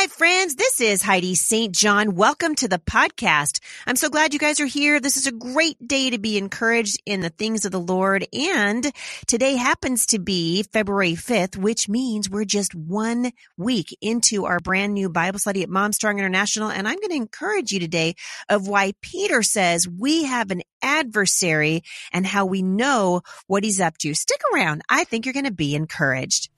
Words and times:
Hi, 0.00 0.06
friends. 0.06 0.54
This 0.54 0.80
is 0.80 1.02
Heidi 1.02 1.34
St. 1.34 1.74
John. 1.74 2.14
Welcome 2.14 2.54
to 2.54 2.68
the 2.68 2.78
podcast. 2.78 3.60
I'm 3.86 3.96
so 3.96 4.08
glad 4.08 4.32
you 4.32 4.38
guys 4.40 4.58
are 4.58 4.64
here. 4.64 4.98
This 4.98 5.18
is 5.18 5.26
a 5.26 5.30
great 5.30 5.76
day 5.86 6.08
to 6.08 6.18
be 6.18 6.38
encouraged 6.38 7.02
in 7.04 7.20
the 7.20 7.28
things 7.28 7.66
of 7.66 7.72
the 7.72 7.80
Lord. 7.80 8.26
And 8.32 8.90
today 9.26 9.56
happens 9.56 10.06
to 10.06 10.18
be 10.18 10.62
February 10.62 11.12
5th, 11.12 11.58
which 11.58 11.86
means 11.86 12.30
we're 12.30 12.46
just 12.46 12.74
one 12.74 13.32
week 13.58 13.94
into 14.00 14.46
our 14.46 14.58
brand 14.58 14.94
new 14.94 15.10
Bible 15.10 15.38
study 15.38 15.62
at 15.62 15.68
Mom 15.68 15.92
Strong 15.92 16.18
International. 16.18 16.70
And 16.70 16.88
I'm 16.88 16.96
going 16.96 17.10
to 17.10 17.16
encourage 17.16 17.70
you 17.70 17.78
today 17.78 18.14
of 18.48 18.66
why 18.66 18.94
Peter 19.02 19.42
says 19.42 19.86
we 19.86 20.24
have 20.24 20.50
an 20.50 20.62
adversary 20.80 21.82
and 22.10 22.26
how 22.26 22.46
we 22.46 22.62
know 22.62 23.20
what 23.48 23.64
he's 23.64 23.82
up 23.82 23.98
to. 23.98 24.14
Stick 24.14 24.40
around. 24.54 24.80
I 24.88 25.04
think 25.04 25.26
you're 25.26 25.34
going 25.34 25.44
to 25.44 25.52
be 25.52 25.74
encouraged. 25.74 26.48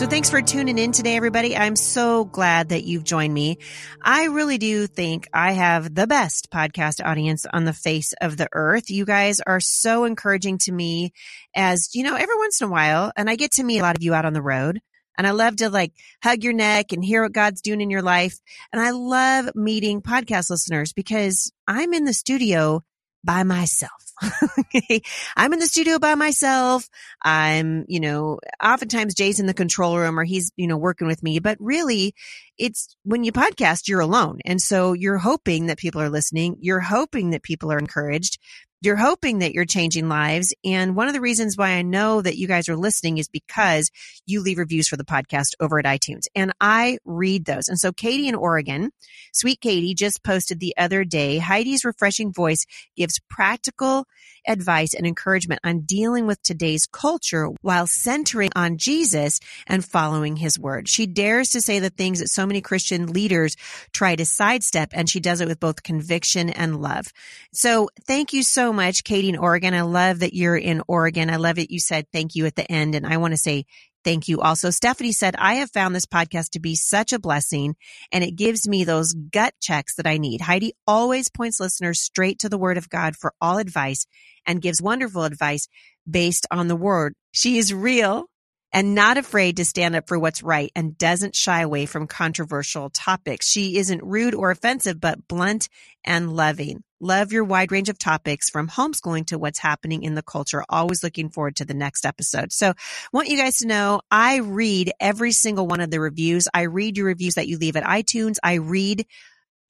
So 0.00 0.06
thanks 0.06 0.30
for 0.30 0.40
tuning 0.40 0.78
in 0.78 0.92
today, 0.92 1.14
everybody. 1.14 1.54
I'm 1.54 1.76
so 1.76 2.24
glad 2.24 2.70
that 2.70 2.84
you've 2.84 3.04
joined 3.04 3.34
me. 3.34 3.58
I 4.02 4.28
really 4.28 4.56
do 4.56 4.86
think 4.86 5.28
I 5.30 5.52
have 5.52 5.94
the 5.94 6.06
best 6.06 6.50
podcast 6.50 7.04
audience 7.04 7.44
on 7.44 7.66
the 7.66 7.74
face 7.74 8.14
of 8.18 8.38
the 8.38 8.48
earth. 8.50 8.88
You 8.88 9.04
guys 9.04 9.42
are 9.46 9.60
so 9.60 10.04
encouraging 10.04 10.56
to 10.60 10.72
me 10.72 11.12
as, 11.54 11.90
you 11.94 12.02
know, 12.02 12.14
every 12.14 12.34
once 12.38 12.62
in 12.62 12.68
a 12.68 12.70
while, 12.70 13.12
and 13.14 13.28
I 13.28 13.36
get 13.36 13.52
to 13.52 13.62
meet 13.62 13.80
a 13.80 13.82
lot 13.82 13.94
of 13.94 14.02
you 14.02 14.14
out 14.14 14.24
on 14.24 14.32
the 14.32 14.40
road. 14.40 14.80
And 15.18 15.26
I 15.26 15.32
love 15.32 15.56
to 15.56 15.68
like 15.68 15.92
hug 16.24 16.44
your 16.44 16.54
neck 16.54 16.92
and 16.92 17.04
hear 17.04 17.22
what 17.22 17.32
God's 17.32 17.60
doing 17.60 17.82
in 17.82 17.90
your 17.90 18.00
life. 18.00 18.38
And 18.72 18.80
I 18.80 18.92
love 18.92 19.54
meeting 19.54 20.00
podcast 20.00 20.48
listeners 20.48 20.94
because 20.94 21.52
I'm 21.68 21.92
in 21.92 22.04
the 22.04 22.14
studio 22.14 22.82
by 23.22 23.42
myself. 23.42 24.09
Okay. 24.58 25.02
I'm 25.36 25.52
in 25.52 25.58
the 25.58 25.66
studio 25.66 25.98
by 25.98 26.14
myself. 26.14 26.88
I'm, 27.22 27.84
you 27.88 28.00
know, 28.00 28.38
oftentimes 28.62 29.14
Jay's 29.14 29.40
in 29.40 29.46
the 29.46 29.54
control 29.54 29.96
room 29.96 30.18
or 30.18 30.24
he's, 30.24 30.52
you 30.56 30.66
know, 30.66 30.76
working 30.76 31.06
with 31.06 31.22
me, 31.22 31.38
but 31.38 31.56
really 31.60 32.14
it's 32.58 32.96
when 33.04 33.24
you 33.24 33.32
podcast, 33.32 33.88
you're 33.88 34.00
alone. 34.00 34.40
And 34.44 34.60
so 34.60 34.92
you're 34.92 35.18
hoping 35.18 35.66
that 35.66 35.78
people 35.78 36.00
are 36.00 36.10
listening. 36.10 36.56
You're 36.60 36.80
hoping 36.80 37.30
that 37.30 37.42
people 37.42 37.72
are 37.72 37.78
encouraged 37.78 38.38
you're 38.82 38.96
hoping 38.96 39.40
that 39.40 39.52
you're 39.52 39.66
changing 39.66 40.08
lives. 40.08 40.54
And 40.64 40.96
one 40.96 41.08
of 41.08 41.14
the 41.14 41.20
reasons 41.20 41.56
why 41.56 41.70
I 41.70 41.82
know 41.82 42.22
that 42.22 42.38
you 42.38 42.46
guys 42.46 42.68
are 42.68 42.76
listening 42.76 43.18
is 43.18 43.28
because 43.28 43.90
you 44.26 44.40
leave 44.40 44.58
reviews 44.58 44.88
for 44.88 44.96
the 44.96 45.04
podcast 45.04 45.54
over 45.60 45.78
at 45.78 45.84
iTunes 45.84 46.24
and 46.34 46.52
I 46.60 46.98
read 47.04 47.44
those. 47.44 47.68
And 47.68 47.78
so 47.78 47.92
Katie 47.92 48.28
in 48.28 48.34
Oregon, 48.34 48.90
sweet 49.32 49.60
Katie 49.60 49.94
just 49.94 50.24
posted 50.24 50.60
the 50.60 50.74
other 50.78 51.04
day, 51.04 51.38
Heidi's 51.38 51.84
refreshing 51.84 52.32
voice 52.32 52.64
gives 52.96 53.20
practical 53.28 54.06
advice 54.46 54.94
and 54.94 55.06
encouragement 55.06 55.60
on 55.64 55.80
dealing 55.80 56.26
with 56.26 56.42
today's 56.42 56.86
culture 56.86 57.48
while 57.62 57.86
centering 57.86 58.50
on 58.56 58.78
Jesus 58.78 59.40
and 59.66 59.84
following 59.84 60.36
his 60.36 60.58
word. 60.58 60.88
She 60.88 61.06
dares 61.06 61.50
to 61.50 61.60
say 61.60 61.78
the 61.78 61.90
things 61.90 62.20
that 62.20 62.28
so 62.28 62.46
many 62.46 62.60
Christian 62.60 63.06
leaders 63.08 63.56
try 63.92 64.16
to 64.16 64.24
sidestep 64.24 64.90
and 64.92 65.08
she 65.08 65.20
does 65.20 65.40
it 65.40 65.48
with 65.48 65.60
both 65.60 65.82
conviction 65.82 66.50
and 66.50 66.80
love. 66.80 67.06
So 67.52 67.88
thank 68.06 68.32
you 68.32 68.42
so 68.42 68.72
much, 68.72 69.04
Katie 69.04 69.28
in 69.28 69.36
Oregon. 69.36 69.74
I 69.74 69.82
love 69.82 70.20
that 70.20 70.34
you're 70.34 70.56
in 70.56 70.82
Oregon. 70.88 71.30
I 71.30 71.36
love 71.36 71.56
that 71.56 71.70
you 71.70 71.78
said 71.78 72.06
thank 72.12 72.34
you 72.34 72.46
at 72.46 72.56
the 72.56 72.70
end. 72.70 72.94
And 72.94 73.06
I 73.06 73.18
want 73.18 73.32
to 73.32 73.38
say 73.38 73.66
Thank 74.02 74.28
you. 74.28 74.40
Also, 74.40 74.70
Stephanie 74.70 75.12
said, 75.12 75.36
I 75.36 75.54
have 75.56 75.70
found 75.70 75.94
this 75.94 76.06
podcast 76.06 76.50
to 76.50 76.60
be 76.60 76.74
such 76.74 77.12
a 77.12 77.18
blessing 77.18 77.76
and 78.10 78.24
it 78.24 78.36
gives 78.36 78.66
me 78.66 78.84
those 78.84 79.12
gut 79.12 79.54
checks 79.60 79.96
that 79.96 80.06
I 80.06 80.16
need. 80.16 80.40
Heidi 80.40 80.72
always 80.86 81.28
points 81.28 81.60
listeners 81.60 82.00
straight 82.00 82.38
to 82.40 82.48
the 82.48 82.58
word 82.58 82.78
of 82.78 82.88
God 82.88 83.14
for 83.14 83.34
all 83.40 83.58
advice 83.58 84.06
and 84.46 84.62
gives 84.62 84.80
wonderful 84.80 85.24
advice 85.24 85.68
based 86.08 86.46
on 86.50 86.68
the 86.68 86.76
word. 86.76 87.14
She 87.32 87.58
is 87.58 87.74
real 87.74 88.26
and 88.72 88.94
not 88.94 89.18
afraid 89.18 89.56
to 89.56 89.64
stand 89.64 89.96
up 89.96 90.08
for 90.08 90.18
what's 90.18 90.42
right 90.42 90.70
and 90.74 90.96
doesn't 90.96 91.36
shy 91.36 91.60
away 91.60 91.86
from 91.86 92.06
controversial 92.06 92.88
topics. 92.90 93.46
She 93.46 93.76
isn't 93.76 94.02
rude 94.02 94.34
or 94.34 94.50
offensive, 94.50 95.00
but 95.00 95.28
blunt 95.28 95.68
and 96.04 96.32
loving. 96.34 96.82
Love 97.00 97.32
your 97.32 97.44
wide 97.44 97.72
range 97.72 97.88
of 97.88 97.98
topics 97.98 98.50
from 98.50 98.68
homeschooling 98.68 99.26
to 99.26 99.38
what's 99.38 99.58
happening 99.58 100.02
in 100.02 100.14
the 100.14 100.22
culture. 100.22 100.62
Always 100.68 101.02
looking 101.02 101.30
forward 101.30 101.56
to 101.56 101.64
the 101.64 101.72
next 101.72 102.04
episode. 102.04 102.52
So 102.52 102.74
want 103.10 103.28
you 103.28 103.38
guys 103.38 103.56
to 103.58 103.66
know 103.66 104.02
I 104.10 104.36
read 104.36 104.92
every 105.00 105.32
single 105.32 105.66
one 105.66 105.80
of 105.80 105.90
the 105.90 105.98
reviews. 105.98 106.46
I 106.52 106.62
read 106.62 106.98
your 106.98 107.06
reviews 107.06 107.36
that 107.36 107.48
you 107.48 107.56
leave 107.56 107.76
at 107.76 107.84
iTunes. 107.84 108.36
I 108.42 108.54
read 108.54 109.06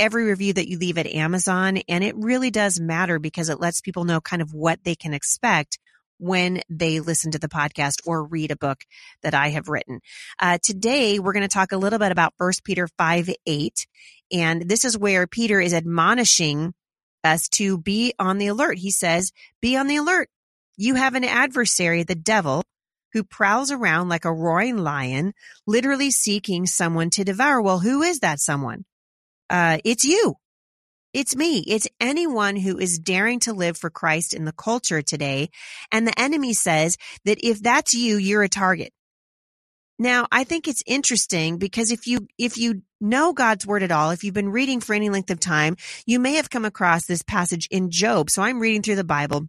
every 0.01 0.25
review 0.25 0.55
that 0.55 0.67
you 0.67 0.79
leave 0.79 0.99
at 0.99 1.07
Amazon. 1.07 1.79
And 1.89 2.03
it 2.03 2.17
really 2.17 2.51
does 2.51 2.81
matter 2.81 3.21
because 3.21 3.49
it 3.49 3.61
lets 3.61 3.81
people 3.81 4.05
know 4.05 4.21
kind 4.21 4.43
of 4.43 4.53
what 4.53 4.83
they 4.83 4.97
can 4.97 5.15
expect 5.15 5.79
when 6.19 6.63
they 6.69 7.01
listen 7.01 7.31
to 7.31 7.39
the 7.39 7.49
podcast 7.49 8.01
or 8.05 8.25
read 8.25 8.51
a 8.51 8.57
book 8.57 8.85
that 9.23 9.35
I 9.35 9.51
have 9.51 9.69
written. 9.69 10.01
Uh, 10.41 10.59
today, 10.63 11.19
we're 11.19 11.33
going 11.33 11.43
to 11.43 11.49
talk 11.49 11.73
a 11.73 11.79
little 11.79 11.99
bit 11.99 12.13
about 12.13 12.35
First 12.39 12.65
Peter 12.65 12.89
5 12.99 13.31
8. 13.47 13.87
And 14.33 14.63
this 14.63 14.85
is 14.85 14.99
where 14.99 15.27
Peter 15.27 15.61
is 15.61 15.75
admonishing 15.75 16.75
us 17.25 17.49
to 17.49 17.79
be 17.79 18.15
on 18.19 18.39
the 18.39 18.49
alert. 18.49 18.79
He 18.79 18.91
says, 18.91 19.33
be 19.61 19.77
on 19.77 19.87
the 19.87 19.97
alert. 19.97 20.29
You 20.77 20.95
have 20.95 21.15
an 21.15 21.25
adversary, 21.25 22.03
the 22.03 22.15
devil, 22.15 22.63
who 23.13 23.25
prowls 23.25 23.71
around 23.71 24.09
like 24.09 24.25
a 24.25 24.33
roaring 24.33 24.79
lion, 24.79 25.35
literally 25.67 26.11
seeking 26.11 26.67
someone 26.67 27.11
to 27.11 27.25
devour. 27.25 27.61
Well, 27.61 27.81
who 27.81 28.03
is 28.03 28.21
that 28.21 28.41
someone? 28.41 28.85
Uh, 29.49 29.79
it's 29.85 30.05
you. 30.05 30.37
It's 31.13 31.35
me. 31.35 31.65
It's 31.67 31.89
anyone 31.99 32.55
who 32.55 32.79
is 32.79 33.01
daring 33.01 33.41
to 33.41 33.53
live 33.53 33.77
for 33.77 33.91
Christ 33.91 34.33
in 34.33 34.45
the 34.45 34.53
culture 34.53 35.03
today. 35.03 35.51
And 35.91 36.07
the 36.07 36.19
enemy 36.19 36.55
says 36.55 36.97
that 37.25 37.45
if 37.45 37.61
that's 37.61 37.95
you, 37.95 38.17
you're 38.17 38.45
a 38.45 38.49
target. 38.49 38.93
Now, 40.01 40.27
I 40.33 40.45
think 40.45 40.67
it's 40.67 40.83
interesting 40.87 41.59
because 41.59 41.91
if 41.91 42.07
you, 42.07 42.27
if 42.39 42.57
you 42.57 42.81
know 43.03 43.35
God's 43.35 43.67
word 43.67 43.83
at 43.83 43.93
all, 43.93 44.13
if 44.13 44.25
you've 44.25 44.33
been 44.33 44.49
reading 44.49 44.81
for 44.81 44.95
any 44.95 45.11
length 45.11 45.31
of 45.31 45.41
time, 45.41 45.77
you 46.07 46.19
may 46.19 46.37
have 46.37 46.49
come 46.49 46.65
across 46.65 47.05
this 47.05 47.21
passage 47.21 47.69
in 47.71 47.91
Job. 47.91 48.31
So 48.31 48.41
I'm 48.41 48.61
reading 48.61 48.81
through 48.81 48.97
the 48.97 49.05
Bible 49.05 49.47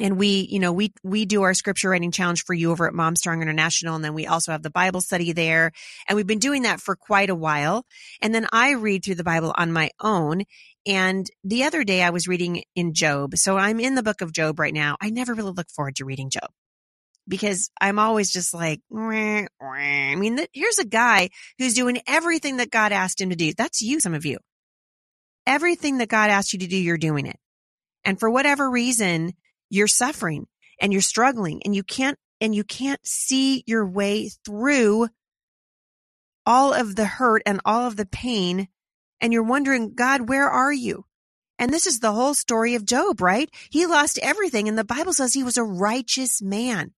and 0.00 0.16
we, 0.16 0.48
you 0.50 0.58
know, 0.58 0.72
we, 0.72 0.94
we 1.02 1.26
do 1.26 1.42
our 1.42 1.52
scripture 1.52 1.90
writing 1.90 2.12
challenge 2.12 2.44
for 2.44 2.54
you 2.54 2.70
over 2.70 2.88
at 2.88 2.94
Mom 2.94 3.14
Strong 3.14 3.42
International. 3.42 3.94
And 3.94 4.02
then 4.02 4.14
we 4.14 4.26
also 4.26 4.52
have 4.52 4.62
the 4.62 4.70
Bible 4.70 5.02
study 5.02 5.32
there. 5.32 5.70
And 6.08 6.16
we've 6.16 6.26
been 6.26 6.38
doing 6.38 6.62
that 6.62 6.80
for 6.80 6.96
quite 6.96 7.28
a 7.28 7.34
while. 7.34 7.84
And 8.22 8.34
then 8.34 8.46
I 8.54 8.70
read 8.70 9.04
through 9.04 9.16
the 9.16 9.22
Bible 9.22 9.52
on 9.54 9.70
my 9.70 9.90
own. 10.00 10.44
And 10.86 11.26
the 11.44 11.64
other 11.64 11.84
day 11.84 12.02
I 12.02 12.08
was 12.08 12.26
reading 12.26 12.62
in 12.74 12.94
Job. 12.94 13.36
So 13.36 13.58
I'm 13.58 13.80
in 13.80 13.96
the 13.96 14.02
book 14.02 14.22
of 14.22 14.32
Job 14.32 14.58
right 14.58 14.72
now. 14.72 14.96
I 15.02 15.10
never 15.10 15.34
really 15.34 15.52
look 15.52 15.68
forward 15.68 15.96
to 15.96 16.06
reading 16.06 16.30
Job 16.30 16.48
because 17.26 17.70
I'm 17.80 17.98
always 17.98 18.30
just 18.30 18.54
like, 18.54 18.80
wah, 18.90 19.46
wah. 19.60 19.68
I 19.68 20.14
mean, 20.16 20.38
here's 20.52 20.78
a 20.78 20.84
guy 20.84 21.30
who's 21.58 21.74
doing 21.74 22.00
everything 22.06 22.58
that 22.58 22.70
God 22.70 22.92
asked 22.92 23.20
him 23.20 23.30
to 23.30 23.36
do. 23.36 23.52
That's 23.56 23.80
you, 23.80 24.00
some 24.00 24.14
of 24.14 24.24
you. 24.24 24.38
Everything 25.46 25.98
that 25.98 26.08
God 26.08 26.30
asked 26.30 26.52
you 26.52 26.58
to 26.60 26.66
do, 26.66 26.76
you're 26.76 26.98
doing 26.98 27.26
it. 27.26 27.38
And 28.04 28.18
for 28.18 28.30
whatever 28.30 28.70
reason, 28.70 29.32
you're 29.70 29.88
suffering 29.88 30.46
and 30.80 30.92
you're 30.92 31.02
struggling 31.02 31.62
and 31.64 31.74
you 31.74 31.82
can't, 31.82 32.18
and 32.40 32.54
you 32.54 32.64
can't 32.64 33.00
see 33.04 33.64
your 33.66 33.86
way 33.86 34.30
through 34.44 35.08
all 36.46 36.74
of 36.74 36.94
the 36.96 37.06
hurt 37.06 37.42
and 37.46 37.60
all 37.64 37.86
of 37.86 37.96
the 37.96 38.06
pain. 38.06 38.68
And 39.20 39.32
you're 39.32 39.42
wondering, 39.42 39.94
God, 39.94 40.28
where 40.28 40.48
are 40.48 40.72
you? 40.72 41.06
And 41.58 41.72
this 41.72 41.86
is 41.86 42.00
the 42.00 42.12
whole 42.12 42.34
story 42.34 42.74
of 42.74 42.84
Job, 42.84 43.20
right? 43.20 43.48
He 43.70 43.86
lost 43.86 44.18
everything. 44.20 44.68
And 44.68 44.76
the 44.76 44.84
Bible 44.84 45.12
says 45.12 45.32
he 45.32 45.44
was 45.44 45.56
a 45.56 45.64
righteous 45.64 46.42
man. 46.42 46.92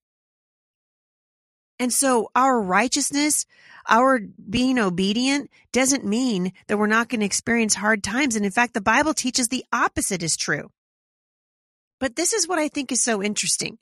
And 1.78 1.92
so 1.92 2.30
our 2.34 2.60
righteousness, 2.60 3.46
our 3.88 4.20
being 4.48 4.78
obedient 4.78 5.50
doesn't 5.72 6.04
mean 6.04 6.52
that 6.68 6.78
we're 6.78 6.86
not 6.86 7.08
going 7.08 7.20
to 7.20 7.26
experience 7.26 7.74
hard 7.74 8.02
times. 8.02 8.36
And 8.36 8.44
in 8.44 8.50
fact, 8.50 8.74
the 8.74 8.80
Bible 8.80 9.14
teaches 9.14 9.48
the 9.48 9.64
opposite 9.72 10.22
is 10.22 10.36
true. 10.36 10.70
But 12.00 12.16
this 12.16 12.32
is 12.32 12.48
what 12.48 12.58
I 12.58 12.68
think 12.68 12.92
is 12.92 13.02
so 13.02 13.22
interesting. 13.22 13.78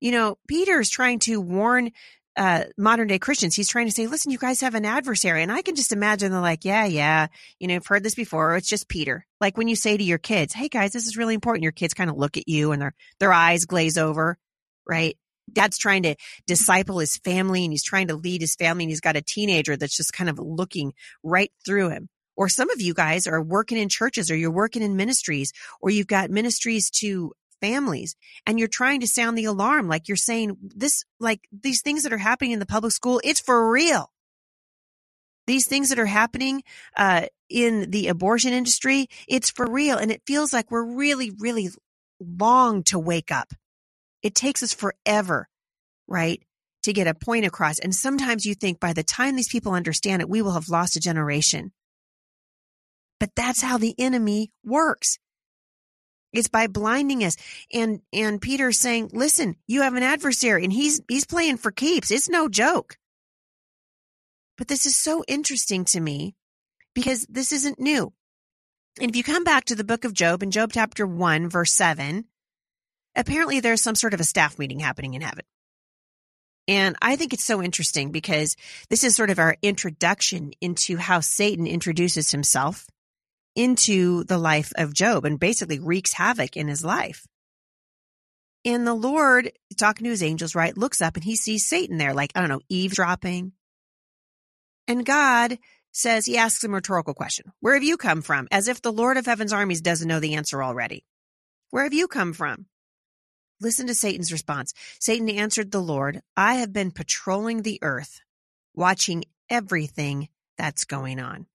You 0.00 0.12
know, 0.12 0.38
Peter 0.48 0.80
is 0.80 0.90
trying 0.90 1.18
to 1.20 1.40
warn 1.40 1.90
uh, 2.36 2.64
modern 2.76 3.06
day 3.08 3.18
Christians. 3.18 3.54
He's 3.54 3.68
trying 3.68 3.86
to 3.86 3.92
say, 3.92 4.06
listen, 4.06 4.32
you 4.32 4.38
guys 4.38 4.60
have 4.60 4.74
an 4.74 4.84
adversary. 4.84 5.42
And 5.42 5.52
I 5.52 5.62
can 5.62 5.76
just 5.76 5.92
imagine 5.92 6.32
they're 6.32 6.40
like, 6.40 6.64
yeah, 6.64 6.84
yeah, 6.84 7.28
you 7.60 7.68
know, 7.68 7.76
I've 7.76 7.86
heard 7.86 8.02
this 8.02 8.14
before. 8.16 8.56
It's 8.56 8.68
just 8.68 8.88
Peter. 8.88 9.24
Like 9.40 9.56
when 9.56 9.68
you 9.68 9.76
say 9.76 9.96
to 9.96 10.02
your 10.02 10.18
kids, 10.18 10.52
hey 10.52 10.68
guys, 10.68 10.92
this 10.92 11.06
is 11.06 11.16
really 11.16 11.34
important. 11.34 11.62
Your 11.62 11.72
kids 11.72 11.94
kind 11.94 12.10
of 12.10 12.16
look 12.16 12.36
at 12.36 12.48
you 12.48 12.72
and 12.72 12.82
their, 12.82 12.94
their 13.20 13.32
eyes 13.32 13.66
glaze 13.66 13.96
over, 13.96 14.36
right? 14.88 15.16
Dad's 15.52 15.78
trying 15.78 16.02
to 16.04 16.14
disciple 16.46 16.98
his 16.98 17.16
family 17.18 17.64
and 17.64 17.72
he's 17.72 17.82
trying 17.82 18.08
to 18.08 18.16
lead 18.16 18.40
his 18.40 18.54
family 18.54 18.84
and 18.84 18.90
he's 18.90 19.00
got 19.00 19.16
a 19.16 19.22
teenager 19.22 19.76
that's 19.76 19.96
just 19.96 20.12
kind 20.12 20.30
of 20.30 20.38
looking 20.38 20.92
right 21.22 21.52
through 21.64 21.90
him. 21.90 22.08
Or 22.36 22.48
some 22.48 22.70
of 22.70 22.80
you 22.80 22.94
guys 22.94 23.26
are 23.26 23.42
working 23.42 23.78
in 23.78 23.88
churches 23.88 24.30
or 24.30 24.36
you're 24.36 24.50
working 24.50 24.82
in 24.82 24.96
ministries 24.96 25.52
or 25.80 25.90
you've 25.90 26.08
got 26.08 26.30
ministries 26.30 26.90
to 26.98 27.32
families 27.60 28.16
and 28.44 28.58
you're 28.58 28.68
trying 28.68 29.00
to 29.00 29.06
sound 29.06 29.38
the 29.38 29.44
alarm. 29.44 29.88
Like 29.88 30.08
you're 30.08 30.16
saying 30.16 30.56
this, 30.60 31.04
like 31.20 31.40
these 31.52 31.80
things 31.80 32.02
that 32.02 32.12
are 32.12 32.18
happening 32.18 32.50
in 32.50 32.58
the 32.58 32.66
public 32.66 32.92
school, 32.92 33.20
it's 33.22 33.40
for 33.40 33.70
real. 33.70 34.10
These 35.46 35.68
things 35.68 35.90
that 35.90 35.98
are 35.98 36.06
happening, 36.06 36.62
uh, 36.96 37.26
in 37.50 37.90
the 37.90 38.08
abortion 38.08 38.52
industry, 38.52 39.06
it's 39.28 39.50
for 39.50 39.70
real. 39.70 39.98
And 39.98 40.10
it 40.10 40.22
feels 40.26 40.52
like 40.52 40.70
we're 40.70 40.96
really, 40.96 41.30
really 41.38 41.68
long 42.18 42.82
to 42.84 42.98
wake 42.98 43.30
up 43.30 43.52
It 44.24 44.34
takes 44.34 44.62
us 44.62 44.72
forever, 44.72 45.48
right? 46.08 46.42
To 46.84 46.92
get 46.94 47.06
a 47.06 47.14
point 47.14 47.44
across. 47.44 47.78
And 47.78 47.94
sometimes 47.94 48.46
you 48.46 48.54
think 48.54 48.80
by 48.80 48.94
the 48.94 49.02
time 49.02 49.36
these 49.36 49.52
people 49.52 49.74
understand 49.74 50.22
it, 50.22 50.28
we 50.28 50.40
will 50.40 50.52
have 50.52 50.70
lost 50.70 50.96
a 50.96 51.00
generation. 51.00 51.72
But 53.20 53.30
that's 53.36 53.60
how 53.62 53.76
the 53.76 53.94
enemy 53.98 54.50
works. 54.64 55.18
It's 56.32 56.48
by 56.48 56.66
blinding 56.66 57.22
us. 57.22 57.36
And, 57.72 58.00
and 58.12 58.40
Peter's 58.40 58.80
saying, 58.80 59.10
listen, 59.12 59.56
you 59.68 59.82
have 59.82 59.94
an 59.94 60.02
adversary 60.02 60.64
and 60.64 60.72
he's, 60.72 61.00
he's 61.06 61.26
playing 61.26 61.58
for 61.58 61.70
keeps. 61.70 62.10
It's 62.10 62.28
no 62.28 62.48
joke. 62.48 62.96
But 64.56 64.68
this 64.68 64.86
is 64.86 64.96
so 64.96 65.22
interesting 65.28 65.84
to 65.86 66.00
me 66.00 66.34
because 66.94 67.26
this 67.28 67.52
isn't 67.52 67.78
new. 67.78 68.12
And 69.00 69.10
if 69.10 69.16
you 69.16 69.22
come 69.22 69.44
back 69.44 69.66
to 69.66 69.74
the 69.74 69.84
book 69.84 70.04
of 70.04 70.14
Job 70.14 70.42
in 70.42 70.50
Job 70.50 70.70
chapter 70.72 71.06
1, 71.06 71.50
verse 71.50 71.72
7, 71.74 72.24
apparently 73.16 73.60
there's 73.60 73.82
some 73.82 73.94
sort 73.94 74.14
of 74.14 74.20
a 74.20 74.24
staff 74.24 74.58
meeting 74.58 74.80
happening 74.80 75.14
in 75.14 75.22
heaven. 75.22 75.44
And 76.66 76.96
I 77.02 77.16
think 77.16 77.32
it's 77.32 77.44
so 77.44 77.62
interesting 77.62 78.10
because 78.10 78.56
this 78.88 79.04
is 79.04 79.14
sort 79.14 79.30
of 79.30 79.38
our 79.38 79.56
introduction 79.62 80.52
into 80.60 80.96
how 80.96 81.20
Satan 81.20 81.66
introduces 81.66 82.30
himself 82.30 82.86
into 83.54 84.24
the 84.24 84.38
life 84.38 84.72
of 84.76 84.94
Job 84.94 85.24
and 85.24 85.38
basically 85.38 85.78
wreaks 85.78 86.14
havoc 86.14 86.56
in 86.56 86.68
his 86.68 86.84
life. 86.84 87.26
And 88.64 88.86
the 88.86 88.94
Lord, 88.94 89.52
talking 89.76 90.04
to 90.04 90.10
his 90.10 90.22
angels, 90.22 90.54
right, 90.54 90.76
looks 90.76 91.02
up 91.02 91.16
and 91.16 91.24
he 91.24 91.36
sees 91.36 91.68
Satan 91.68 91.98
there, 91.98 92.14
like, 92.14 92.32
I 92.34 92.40
don't 92.40 92.48
know, 92.48 92.62
eavesdropping. 92.70 93.52
And 94.88 95.04
God 95.04 95.58
says, 95.92 96.24
he 96.24 96.38
asks 96.38 96.64
him 96.64 96.72
a 96.72 96.76
rhetorical 96.76 97.14
question. 97.14 97.52
Where 97.60 97.74
have 97.74 97.84
you 97.84 97.98
come 97.98 98.22
from? 98.22 98.48
As 98.50 98.68
if 98.68 98.80
the 98.80 98.92
Lord 98.92 99.18
of 99.18 99.26
heaven's 99.26 99.52
armies 99.52 99.82
doesn't 99.82 100.08
know 100.08 100.18
the 100.18 100.34
answer 100.34 100.62
already. 100.62 101.04
Where 101.70 101.84
have 101.84 101.94
you 101.94 102.08
come 102.08 102.32
from? 102.32 102.66
Listen 103.60 103.86
to 103.86 103.94
Satan's 103.94 104.32
response. 104.32 104.74
Satan 104.98 105.28
answered 105.30 105.70
the 105.70 105.80
Lord, 105.80 106.20
I 106.36 106.54
have 106.56 106.72
been 106.72 106.90
patrolling 106.90 107.62
the 107.62 107.78
earth, 107.82 108.20
watching 108.74 109.24
everything 109.48 110.28
that's 110.58 110.84
going 110.84 111.20
on. 111.20 111.46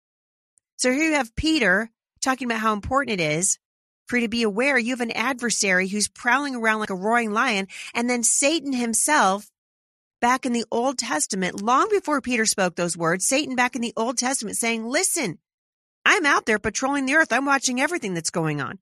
So 0.78 0.92
here 0.92 1.10
you 1.10 1.14
have 1.14 1.36
Peter 1.36 1.90
talking 2.22 2.48
about 2.48 2.62
how 2.62 2.74
important 2.74 3.20
it 3.20 3.24
is 3.24 3.60
for 4.08 4.18
you 4.18 4.24
to 4.24 4.30
be 4.30 4.44
aware 4.44 4.78
you 4.78 4.92
have 4.92 5.02
an 5.02 5.12
adversary 5.12 5.88
who's 5.88 6.08
prowling 6.08 6.56
around 6.56 6.80
like 6.80 6.90
a 6.90 6.96
roaring 6.96 7.32
lion. 7.32 7.68
And 7.94 8.10
then 8.10 8.24
Satan 8.24 8.74
himself, 8.74 9.52
back 10.20 10.46
in 10.46 10.54
the 10.54 10.66
Old 10.72 10.98
Testament, 10.98 11.62
long 11.62 11.90
before 11.90 12.22
Peter 12.22 12.46
spoke 12.46 12.76
those 12.76 12.98
words, 12.98 13.28
Satan 13.28 13.56
back 13.56 13.76
in 13.76 13.82
the 13.82 13.94
Old 13.96 14.18
Testament 14.18 14.58
saying, 14.58 14.86
listen, 14.86 15.38
I'm 16.06 16.26
out 16.26 16.46
there 16.46 16.60
patrolling 16.60 17.06
the 17.06 17.16
earth. 17.16 17.32
I'm 17.32 17.46
watching 17.46 17.80
everything 17.80 18.14
that's 18.14 18.32
going 18.32 18.62
on. 18.62 18.80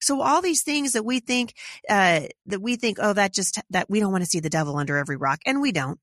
So 0.00 0.22
all 0.22 0.42
these 0.42 0.62
things 0.62 0.92
that 0.92 1.04
we 1.04 1.20
think, 1.20 1.54
uh, 1.88 2.22
that 2.46 2.60
we 2.60 2.76
think, 2.76 2.98
oh, 3.00 3.12
that 3.12 3.32
just, 3.32 3.60
that 3.70 3.90
we 3.90 4.00
don't 4.00 4.12
want 4.12 4.24
to 4.24 4.30
see 4.30 4.40
the 4.40 4.50
devil 4.50 4.76
under 4.76 4.96
every 4.96 5.16
rock. 5.16 5.40
And 5.46 5.60
we 5.60 5.72
don't. 5.72 5.98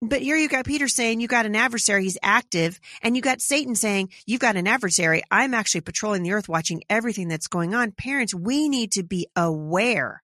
But 0.00 0.22
here 0.22 0.36
you 0.36 0.48
got 0.48 0.64
Peter 0.64 0.86
saying 0.86 1.20
you 1.20 1.26
got 1.26 1.46
an 1.46 1.56
adversary, 1.56 2.04
he's 2.04 2.18
active, 2.22 2.78
and 3.02 3.16
you 3.16 3.22
got 3.22 3.40
Satan 3.40 3.74
saying 3.74 4.10
you've 4.26 4.40
got 4.40 4.56
an 4.56 4.68
adversary. 4.68 5.22
I'm 5.28 5.54
actually 5.54 5.80
patrolling 5.80 6.22
the 6.22 6.32
earth, 6.32 6.48
watching 6.48 6.82
everything 6.88 7.26
that's 7.26 7.48
going 7.48 7.74
on. 7.74 7.90
Parents, 7.90 8.32
we 8.32 8.68
need 8.68 8.92
to 8.92 9.02
be 9.02 9.26
aware. 9.34 10.22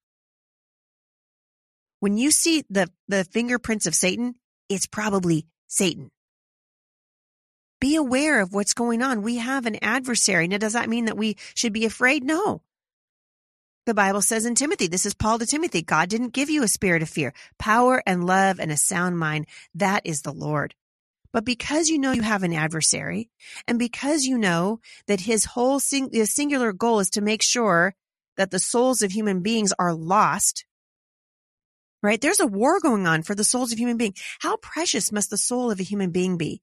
When 1.99 2.17
you 2.17 2.31
see 2.31 2.63
the, 2.71 2.89
the 3.09 3.25
fingerprints 3.25 3.87
of 3.87 3.95
Satan, 3.95 4.37
it's 4.69 4.87
probably 4.87 5.47
Satan. 5.67 6.11
Be 7.85 7.97
aware 7.97 8.41
of 8.41 8.55
what's 8.55 8.73
going 8.73 9.03
on. 9.03 9.21
We 9.21 9.37
have 9.37 9.67
an 9.67 9.77
adversary. 9.85 10.49
Now, 10.49 10.57
does 10.57 10.73
that 10.73 10.89
mean 10.89 11.05
that 11.05 11.19
we 11.19 11.37
should 11.55 11.75
be 11.75 11.85
afraid? 11.85 12.25
No. 12.25 12.63
The 13.85 13.93
Bible 13.93 14.23
says 14.23 14.47
in 14.47 14.55
Timothy, 14.55 14.87
this 14.87 15.05
is 15.05 15.13
Paul 15.13 15.39
to 15.39 15.45
Timothy, 15.45 15.83
God 15.83 16.09
didn't 16.09 16.33
give 16.33 16.49
you 16.49 16.63
a 16.63 16.67
spirit 16.69 17.03
of 17.03 17.11
fear, 17.11 17.35
power 17.59 18.03
and 18.07 18.25
love 18.25 18.59
and 18.59 18.73
a 18.73 18.79
sound 18.79 19.19
mind. 19.19 19.45
That 19.75 20.01
is 20.07 20.23
the 20.23 20.33
Lord. 20.33 20.75
But 21.31 21.45
because 21.45 21.91
you 21.91 21.99
know 21.99 22.13
you 22.13 22.23
have 22.23 22.43
an 22.43 22.55
adversary 22.55 23.29
and 23.69 23.79
because 23.79 24.25
you 24.25 24.39
know 24.39 24.81
that 25.07 25.21
his 25.21 25.45
whole 25.45 25.79
sing- 25.79 26.09
his 26.11 26.35
singular 26.35 26.73
goal 26.73 27.01
is 27.01 27.11
to 27.11 27.21
make 27.21 27.43
sure 27.43 27.95
that 28.39 28.51
the 28.51 28.61
souls 28.61 29.03
of 29.03 29.13
human 29.13 29.43
beings 29.43 29.75
are 29.79 29.93
lost, 29.93 30.65
right? 32.03 32.19
There's 32.19 32.41
a 32.41 32.47
war 32.47 32.81
going 32.81 33.07
on 33.07 33.25
for 33.25 33.35
the 33.35 33.45
souls 33.45 33.73
of 33.73 33.79
human 33.79 33.99
beings. 33.99 34.23
How 34.39 34.57
precious 34.57 35.13
must 35.13 35.29
the 35.29 35.37
soul 35.37 35.71
of 35.71 35.81
a 35.81 35.83
human 35.83 36.13
being 36.13 36.39
be? 36.39 36.63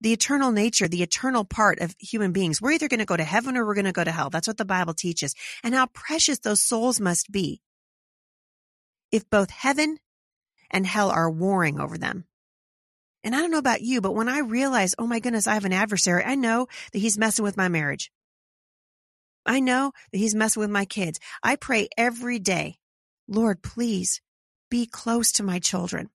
The 0.00 0.12
eternal 0.12 0.52
nature, 0.52 0.88
the 0.88 1.02
eternal 1.02 1.44
part 1.44 1.80
of 1.80 1.94
human 1.98 2.32
beings. 2.32 2.60
We're 2.60 2.72
either 2.72 2.88
going 2.88 3.00
to 3.00 3.06
go 3.06 3.16
to 3.16 3.24
heaven 3.24 3.56
or 3.56 3.66
we're 3.66 3.74
going 3.74 3.86
to 3.86 3.92
go 3.92 4.04
to 4.04 4.12
hell. 4.12 4.30
That's 4.30 4.46
what 4.46 4.58
the 4.58 4.64
Bible 4.64 4.94
teaches. 4.94 5.34
And 5.62 5.74
how 5.74 5.86
precious 5.86 6.38
those 6.38 6.62
souls 6.62 7.00
must 7.00 7.30
be 7.30 7.62
if 9.10 9.28
both 9.30 9.50
heaven 9.50 9.98
and 10.70 10.86
hell 10.86 11.10
are 11.10 11.30
warring 11.30 11.80
over 11.80 11.96
them. 11.96 12.24
And 13.24 13.34
I 13.34 13.40
don't 13.40 13.50
know 13.50 13.58
about 13.58 13.82
you, 13.82 14.00
but 14.00 14.14
when 14.14 14.28
I 14.28 14.38
realize, 14.38 14.94
oh 14.98 15.06
my 15.06 15.18
goodness, 15.18 15.46
I 15.46 15.54
have 15.54 15.64
an 15.64 15.72
adversary, 15.72 16.22
I 16.24 16.34
know 16.34 16.68
that 16.92 16.98
he's 16.98 17.18
messing 17.18 17.42
with 17.42 17.56
my 17.56 17.68
marriage. 17.68 18.12
I 19.44 19.60
know 19.60 19.92
that 20.12 20.18
he's 20.18 20.34
messing 20.34 20.60
with 20.60 20.70
my 20.70 20.84
kids. 20.84 21.18
I 21.42 21.56
pray 21.56 21.88
every 21.96 22.38
day, 22.38 22.76
Lord, 23.28 23.62
please 23.62 24.20
be 24.70 24.86
close 24.86 25.32
to 25.32 25.42
my 25.42 25.58
children. 25.58 26.10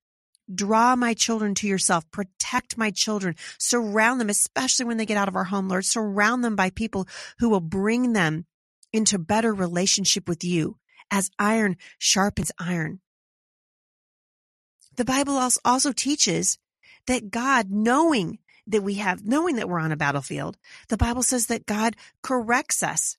Draw 0.53 0.95
my 0.95 1.13
children 1.13 1.55
to 1.55 1.67
yourself. 1.67 2.09
Protect 2.11 2.77
my 2.77 2.91
children. 2.91 3.35
Surround 3.59 4.19
them, 4.19 4.29
especially 4.29 4.85
when 4.85 4.97
they 4.97 5.05
get 5.05 5.17
out 5.17 5.27
of 5.27 5.35
our 5.35 5.45
home, 5.45 5.67
Lord. 5.67 5.85
Surround 5.85 6.43
them 6.43 6.55
by 6.55 6.69
people 6.69 7.07
who 7.39 7.49
will 7.49 7.61
bring 7.61 8.13
them 8.13 8.45
into 8.93 9.17
better 9.17 9.53
relationship 9.53 10.27
with 10.27 10.43
you 10.43 10.77
as 11.09 11.29
iron 11.39 11.77
sharpens 11.97 12.51
iron. 12.59 12.99
The 14.95 15.05
Bible 15.05 15.39
also 15.63 15.91
teaches 15.91 16.57
that 17.07 17.31
God, 17.31 17.69
knowing 17.69 18.39
that 18.67 18.83
we 18.83 18.95
have, 18.95 19.25
knowing 19.25 19.55
that 19.55 19.69
we're 19.69 19.79
on 19.79 19.91
a 19.91 19.97
battlefield, 19.97 20.57
the 20.89 20.97
Bible 20.97 21.23
says 21.23 21.47
that 21.47 21.65
God 21.65 21.95
corrects 22.21 22.83
us 22.83 23.17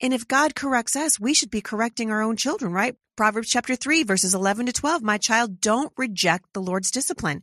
and 0.00 0.14
if 0.14 0.28
God 0.28 0.54
corrects 0.54 0.94
us, 0.94 1.18
we 1.18 1.34
should 1.34 1.50
be 1.50 1.60
correcting 1.60 2.10
our 2.10 2.22
own 2.22 2.36
children, 2.36 2.72
right? 2.72 2.96
Proverbs 3.16 3.50
chapter 3.50 3.74
3, 3.74 4.04
verses 4.04 4.34
11 4.34 4.66
to 4.66 4.72
12. 4.72 5.02
My 5.02 5.18
child, 5.18 5.60
don't 5.60 5.92
reject 5.96 6.52
the 6.52 6.62
Lord's 6.62 6.90
discipline 6.90 7.42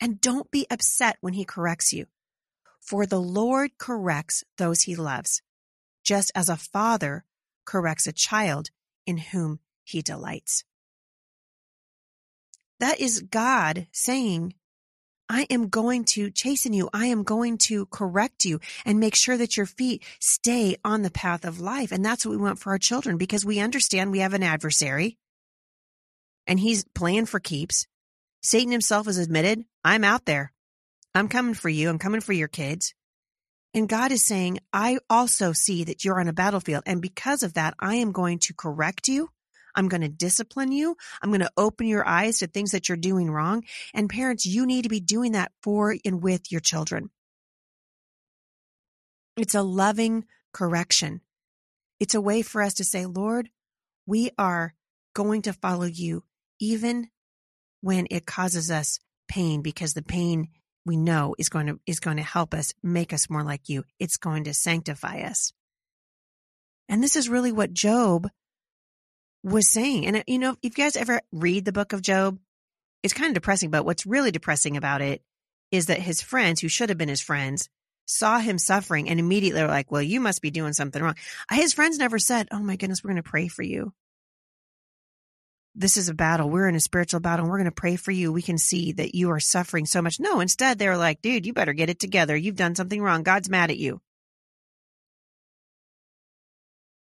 and 0.00 0.20
don't 0.20 0.50
be 0.50 0.66
upset 0.70 1.16
when 1.20 1.34
he 1.34 1.44
corrects 1.44 1.92
you. 1.92 2.06
For 2.80 3.06
the 3.06 3.20
Lord 3.20 3.72
corrects 3.78 4.44
those 4.58 4.82
he 4.82 4.94
loves, 4.94 5.42
just 6.04 6.30
as 6.34 6.48
a 6.48 6.56
father 6.56 7.24
corrects 7.64 8.06
a 8.06 8.12
child 8.12 8.70
in 9.06 9.16
whom 9.16 9.58
he 9.82 10.02
delights. 10.02 10.64
That 12.80 13.00
is 13.00 13.22
God 13.22 13.86
saying, 13.90 14.54
I 15.28 15.46
am 15.50 15.68
going 15.68 16.04
to 16.06 16.30
chasten 16.30 16.72
you. 16.72 16.90
I 16.92 17.06
am 17.06 17.22
going 17.22 17.58
to 17.68 17.86
correct 17.86 18.44
you 18.44 18.60
and 18.84 19.00
make 19.00 19.16
sure 19.16 19.36
that 19.36 19.56
your 19.56 19.66
feet 19.66 20.02
stay 20.20 20.76
on 20.84 21.02
the 21.02 21.10
path 21.10 21.44
of 21.44 21.60
life. 21.60 21.92
And 21.92 22.04
that's 22.04 22.26
what 22.26 22.32
we 22.32 22.36
want 22.42 22.58
for 22.58 22.70
our 22.70 22.78
children 22.78 23.16
because 23.16 23.44
we 23.44 23.60
understand 23.60 24.10
we 24.10 24.18
have 24.18 24.34
an 24.34 24.42
adversary 24.42 25.18
and 26.46 26.60
he's 26.60 26.84
playing 26.94 27.26
for 27.26 27.40
keeps. 27.40 27.86
Satan 28.42 28.70
himself 28.70 29.06
has 29.06 29.18
admitted, 29.18 29.64
I'm 29.82 30.04
out 30.04 30.26
there. 30.26 30.52
I'm 31.14 31.28
coming 31.28 31.54
for 31.54 31.68
you. 31.68 31.88
I'm 31.88 31.98
coming 31.98 32.20
for 32.20 32.32
your 32.32 32.48
kids. 32.48 32.94
And 33.72 33.88
God 33.88 34.12
is 34.12 34.24
saying, 34.24 34.58
I 34.72 34.98
also 35.08 35.52
see 35.52 35.84
that 35.84 36.04
you're 36.04 36.20
on 36.20 36.28
a 36.28 36.32
battlefield. 36.32 36.84
And 36.86 37.00
because 37.00 37.42
of 37.42 37.54
that, 37.54 37.74
I 37.80 37.96
am 37.96 38.12
going 38.12 38.38
to 38.40 38.54
correct 38.54 39.08
you. 39.08 39.30
I'm 39.74 39.88
going 39.88 40.02
to 40.02 40.08
discipline 40.08 40.72
you. 40.72 40.96
I'm 41.22 41.30
going 41.30 41.40
to 41.40 41.50
open 41.56 41.86
your 41.86 42.06
eyes 42.06 42.38
to 42.38 42.46
things 42.46 42.70
that 42.72 42.88
you're 42.88 42.96
doing 42.96 43.30
wrong. 43.30 43.64
And 43.92 44.08
parents, 44.08 44.46
you 44.46 44.66
need 44.66 44.82
to 44.82 44.88
be 44.88 45.00
doing 45.00 45.32
that 45.32 45.52
for 45.62 45.96
and 46.04 46.22
with 46.22 46.50
your 46.50 46.60
children. 46.60 47.10
It's 49.36 49.54
a 49.54 49.62
loving 49.62 50.24
correction. 50.52 51.20
It's 51.98 52.14
a 52.14 52.20
way 52.20 52.42
for 52.42 52.62
us 52.62 52.74
to 52.74 52.84
say, 52.84 53.06
Lord, 53.06 53.50
we 54.06 54.30
are 54.38 54.74
going 55.14 55.42
to 55.42 55.52
follow 55.52 55.86
you 55.86 56.24
even 56.60 57.08
when 57.80 58.06
it 58.10 58.26
causes 58.26 58.70
us 58.70 59.00
pain 59.28 59.62
because 59.62 59.94
the 59.94 60.02
pain 60.02 60.48
we 60.86 60.96
know 60.96 61.34
is 61.38 61.48
going 61.48 61.66
to 61.66 61.80
is 61.86 62.00
going 62.00 62.18
to 62.18 62.22
help 62.22 62.54
us 62.54 62.72
make 62.82 63.12
us 63.12 63.30
more 63.30 63.42
like 63.42 63.68
you. 63.68 63.84
It's 63.98 64.16
going 64.16 64.44
to 64.44 64.54
sanctify 64.54 65.20
us. 65.22 65.52
And 66.88 67.02
this 67.02 67.16
is 67.16 67.28
really 67.28 67.52
what 67.52 67.72
Job 67.72 68.28
was 69.44 69.70
saying. 69.70 70.06
And, 70.06 70.16
uh, 70.16 70.22
you 70.26 70.38
know, 70.38 70.56
if 70.62 70.76
you 70.76 70.84
guys 70.84 70.96
ever 70.96 71.20
read 71.30 71.64
the 71.64 71.72
book 71.72 71.92
of 71.92 72.02
Job, 72.02 72.38
it's 73.02 73.14
kind 73.14 73.28
of 73.28 73.34
depressing, 73.34 73.70
but 73.70 73.84
what's 73.84 74.06
really 74.06 74.30
depressing 74.30 74.76
about 74.76 75.02
it 75.02 75.22
is 75.70 75.86
that 75.86 76.00
his 76.00 76.22
friends, 76.22 76.60
who 76.60 76.68
should 76.68 76.88
have 76.88 76.98
been 76.98 77.08
his 77.08 77.20
friends, 77.20 77.68
saw 78.06 78.38
him 78.38 78.58
suffering 78.58 79.08
and 79.08 79.20
immediately 79.20 79.62
were 79.62 79.68
like, 79.68 79.90
well, 79.92 80.02
you 80.02 80.20
must 80.20 80.42
be 80.42 80.50
doing 80.50 80.72
something 80.72 81.02
wrong. 81.02 81.16
His 81.50 81.74
friends 81.74 81.98
never 81.98 82.18
said, 82.18 82.48
oh 82.50 82.60
my 82.60 82.76
goodness, 82.76 83.04
we're 83.04 83.10
going 83.10 83.22
to 83.22 83.28
pray 83.28 83.48
for 83.48 83.62
you. 83.62 83.92
This 85.74 85.96
is 85.96 86.08
a 86.08 86.14
battle. 86.14 86.48
We're 86.48 86.68
in 86.68 86.76
a 86.76 86.80
spiritual 86.80 87.20
battle 87.20 87.44
and 87.44 87.50
we're 87.50 87.58
going 87.58 87.64
to 87.64 87.72
pray 87.72 87.96
for 87.96 88.12
you. 88.12 88.32
We 88.32 88.42
can 88.42 88.58
see 88.58 88.92
that 88.92 89.14
you 89.14 89.30
are 89.32 89.40
suffering 89.40 89.86
so 89.86 90.00
much. 90.00 90.20
No, 90.20 90.40
instead, 90.40 90.78
they 90.78 90.88
were 90.88 90.96
like, 90.96 91.20
dude, 91.20 91.46
you 91.46 91.52
better 91.52 91.72
get 91.72 91.90
it 91.90 91.98
together. 91.98 92.36
You've 92.36 92.56
done 92.56 92.76
something 92.76 93.02
wrong. 93.02 93.24
God's 93.24 93.50
mad 93.50 93.70
at 93.70 93.78
you. 93.78 94.00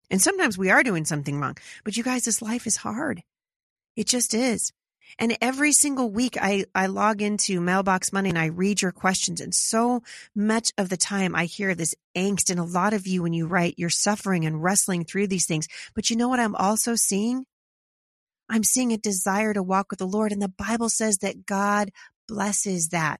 And 0.09 0.21
sometimes 0.21 0.57
we 0.57 0.69
are 0.69 0.83
doing 0.83 1.05
something 1.05 1.39
wrong. 1.39 1.57
But 1.83 1.97
you 1.97 2.03
guys, 2.03 2.23
this 2.23 2.41
life 2.41 2.67
is 2.67 2.77
hard. 2.77 3.23
It 3.95 4.07
just 4.07 4.33
is. 4.33 4.71
And 5.17 5.37
every 5.39 5.71
single 5.71 6.09
week 6.09 6.37
I, 6.41 6.65
I 6.73 6.87
log 6.87 7.21
into 7.21 7.61
Mailbox 7.61 8.11
Monday 8.11 8.29
and 8.29 8.39
I 8.39 8.47
read 8.47 8.81
your 8.81 8.91
questions. 8.91 9.39
And 9.39 9.53
so 9.53 10.01
much 10.35 10.71
of 10.77 10.89
the 10.89 10.97
time 10.97 11.35
I 11.35 11.45
hear 11.45 11.75
this 11.75 11.95
angst. 12.17 12.49
And 12.49 12.59
a 12.59 12.63
lot 12.63 12.93
of 12.93 13.07
you, 13.07 13.23
when 13.23 13.33
you 13.33 13.47
write, 13.47 13.75
you're 13.77 13.89
suffering 13.89 14.45
and 14.45 14.61
wrestling 14.61 15.05
through 15.05 15.27
these 15.27 15.45
things. 15.45 15.67
But 15.93 16.09
you 16.09 16.15
know 16.15 16.27
what 16.27 16.39
I'm 16.39 16.55
also 16.55 16.95
seeing? 16.95 17.45
I'm 18.49 18.63
seeing 18.63 18.91
a 18.91 18.97
desire 18.97 19.53
to 19.53 19.63
walk 19.63 19.87
with 19.89 19.99
the 19.99 20.07
Lord. 20.07 20.31
And 20.31 20.41
the 20.41 20.49
Bible 20.49 20.89
says 20.89 21.19
that 21.19 21.45
God 21.45 21.91
blesses 22.27 22.89
that. 22.89 23.19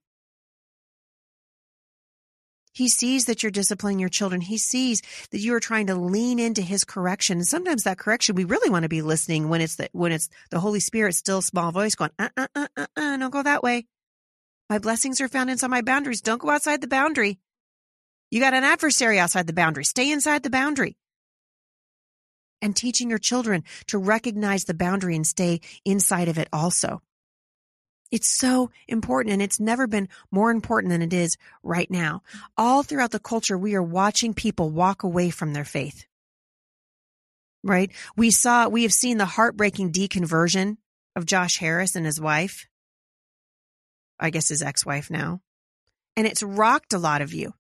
He 2.75 2.89
sees 2.89 3.25
that 3.25 3.41
you're 3.41 3.51
disciplining 3.51 3.99
your 3.99 4.09
children. 4.09 4.41
He 4.41 4.57
sees 4.57 5.01
that 5.31 5.39
you 5.39 5.55
are 5.55 5.61
trying 5.61 5.87
to 5.87 5.95
lean 5.95 6.39
into 6.39 6.61
his 6.61 6.83
correction. 6.83 7.37
And 7.37 7.47
sometimes 7.47 7.83
that 7.83 7.97
correction, 7.97 8.35
we 8.35 8.43
really 8.43 8.69
want 8.69 8.83
to 8.83 8.89
be 8.89 9.01
listening 9.01 9.47
when 9.47 9.61
it's 9.61 9.77
the, 9.77 9.87
when 9.93 10.11
it's 10.11 10.27
the 10.51 10.59
Holy 10.59 10.81
Spirit, 10.81 11.15
still 11.15 11.41
small 11.41 11.71
voice 11.71 11.95
going, 11.95 12.11
uh, 12.19 12.29
uh, 12.35 12.47
uh, 12.53 12.67
uh, 12.75 12.85
uh, 12.97 13.17
don't 13.17 13.31
go 13.31 13.41
that 13.41 13.63
way. 13.63 13.85
My 14.69 14.79
blessings 14.79 15.21
are 15.21 15.29
found 15.29 15.49
inside 15.49 15.69
my 15.69 15.83
boundaries. 15.83 16.21
Don't 16.21 16.41
go 16.41 16.49
outside 16.49 16.81
the 16.81 16.87
boundary. 16.87 17.39
You 18.29 18.41
got 18.41 18.53
an 18.53 18.65
adversary 18.65 19.19
outside 19.19 19.47
the 19.47 19.53
boundary. 19.53 19.85
Stay 19.85 20.11
inside 20.11 20.43
the 20.43 20.49
boundary. 20.49 20.97
And 22.61 22.75
teaching 22.75 23.09
your 23.09 23.19
children 23.19 23.63
to 23.87 23.97
recognize 23.97 24.65
the 24.65 24.73
boundary 24.73 25.15
and 25.15 25.25
stay 25.25 25.61
inside 25.85 26.27
of 26.27 26.37
it 26.37 26.49
also. 26.51 27.01
It's 28.11 28.29
so 28.29 28.71
important 28.87 29.33
and 29.33 29.41
it's 29.41 29.59
never 29.59 29.87
been 29.87 30.09
more 30.31 30.51
important 30.51 30.91
than 30.91 31.01
it 31.01 31.13
is 31.13 31.37
right 31.63 31.89
now. 31.89 32.21
All 32.57 32.83
throughout 32.83 33.11
the 33.11 33.19
culture, 33.19 33.57
we 33.57 33.75
are 33.75 33.83
watching 33.83 34.33
people 34.33 34.69
walk 34.69 35.03
away 35.03 35.29
from 35.29 35.53
their 35.53 35.65
faith. 35.65 36.05
Right? 37.63 37.91
We 38.15 38.29
saw, 38.31 38.67
we 38.67 38.83
have 38.83 38.93
seen 38.93 39.17
the 39.17 39.25
heartbreaking 39.25 39.91
deconversion 39.91 40.77
of 41.15 41.25
Josh 41.25 41.57
Harris 41.57 41.95
and 41.95 42.05
his 42.05 42.21
wife. 42.21 42.67
I 44.19 44.29
guess 44.29 44.49
his 44.49 44.61
ex-wife 44.61 45.09
now. 45.09 45.41
And 46.15 46.27
it's 46.27 46.43
rocked 46.43 46.93
a 46.93 46.99
lot 46.99 47.21
of 47.21 47.33
you. 47.33 47.53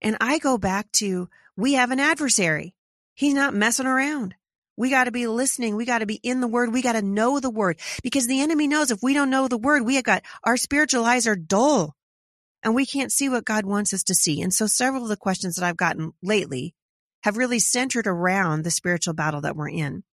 And 0.00 0.16
I 0.20 0.38
go 0.38 0.58
back 0.58 0.90
to, 0.92 1.28
we 1.56 1.74
have 1.74 1.90
an 1.90 2.00
adversary. 2.00 2.74
He's 3.14 3.34
not 3.34 3.54
messing 3.54 3.86
around. 3.86 4.34
We 4.76 4.90
got 4.90 5.04
to 5.04 5.12
be 5.12 5.26
listening. 5.26 5.76
We 5.76 5.84
got 5.84 5.98
to 5.98 6.06
be 6.06 6.20
in 6.22 6.40
the 6.40 6.48
word. 6.48 6.72
We 6.72 6.82
got 6.82 6.92
to 6.92 7.02
know 7.02 7.40
the 7.40 7.50
word 7.50 7.80
because 8.02 8.26
the 8.26 8.40
enemy 8.40 8.66
knows 8.66 8.90
if 8.90 9.02
we 9.02 9.14
don't 9.14 9.30
know 9.30 9.48
the 9.48 9.56
word, 9.56 9.84
we 9.84 9.94
have 9.96 10.04
got 10.04 10.22
our 10.44 10.56
spiritual 10.56 11.04
eyes 11.04 11.26
are 11.26 11.36
dull 11.36 11.96
and 12.62 12.74
we 12.74 12.84
can't 12.84 13.12
see 13.12 13.28
what 13.28 13.44
God 13.44 13.64
wants 13.64 13.94
us 13.94 14.02
to 14.04 14.14
see. 14.14 14.42
And 14.42 14.52
so 14.52 14.66
several 14.66 15.04
of 15.04 15.08
the 15.08 15.16
questions 15.16 15.56
that 15.56 15.64
I've 15.64 15.76
gotten 15.76 16.12
lately 16.22 16.74
have 17.22 17.36
really 17.36 17.58
centered 17.58 18.06
around 18.06 18.62
the 18.62 18.70
spiritual 18.70 19.14
battle 19.14 19.40
that 19.42 19.56
we're 19.56 19.68
in. 19.68 20.04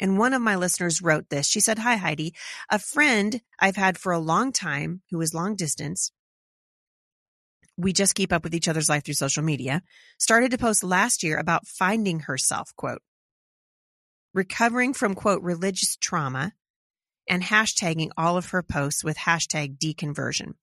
And 0.00 0.18
one 0.18 0.34
of 0.34 0.42
my 0.42 0.56
listeners 0.56 1.02
wrote 1.02 1.28
this. 1.28 1.48
She 1.48 1.60
said, 1.60 1.80
Hi, 1.80 1.96
Heidi. 1.96 2.34
A 2.70 2.78
friend 2.78 3.40
I've 3.58 3.76
had 3.76 3.98
for 3.98 4.12
a 4.12 4.18
long 4.18 4.52
time 4.52 5.02
who 5.10 5.20
is 5.20 5.34
long 5.34 5.56
distance. 5.56 6.12
We 7.76 7.92
just 7.92 8.14
keep 8.14 8.32
up 8.32 8.44
with 8.44 8.54
each 8.54 8.68
other's 8.68 8.88
life 8.88 9.04
through 9.04 9.14
social 9.14 9.42
media. 9.42 9.82
Started 10.18 10.50
to 10.52 10.58
post 10.58 10.82
last 10.82 11.22
year 11.22 11.38
about 11.38 11.66
finding 11.66 12.20
herself, 12.20 12.72
quote, 12.76 13.02
recovering 14.34 14.94
from 14.94 15.14
quote 15.14 15.42
religious 15.42 15.96
trauma 15.96 16.52
and 17.28 17.42
hashtagging 17.42 18.10
all 18.16 18.36
of 18.36 18.50
her 18.50 18.62
posts 18.62 19.04
with 19.04 19.16
hashtag 19.18 19.78
deconversion. 19.78 20.54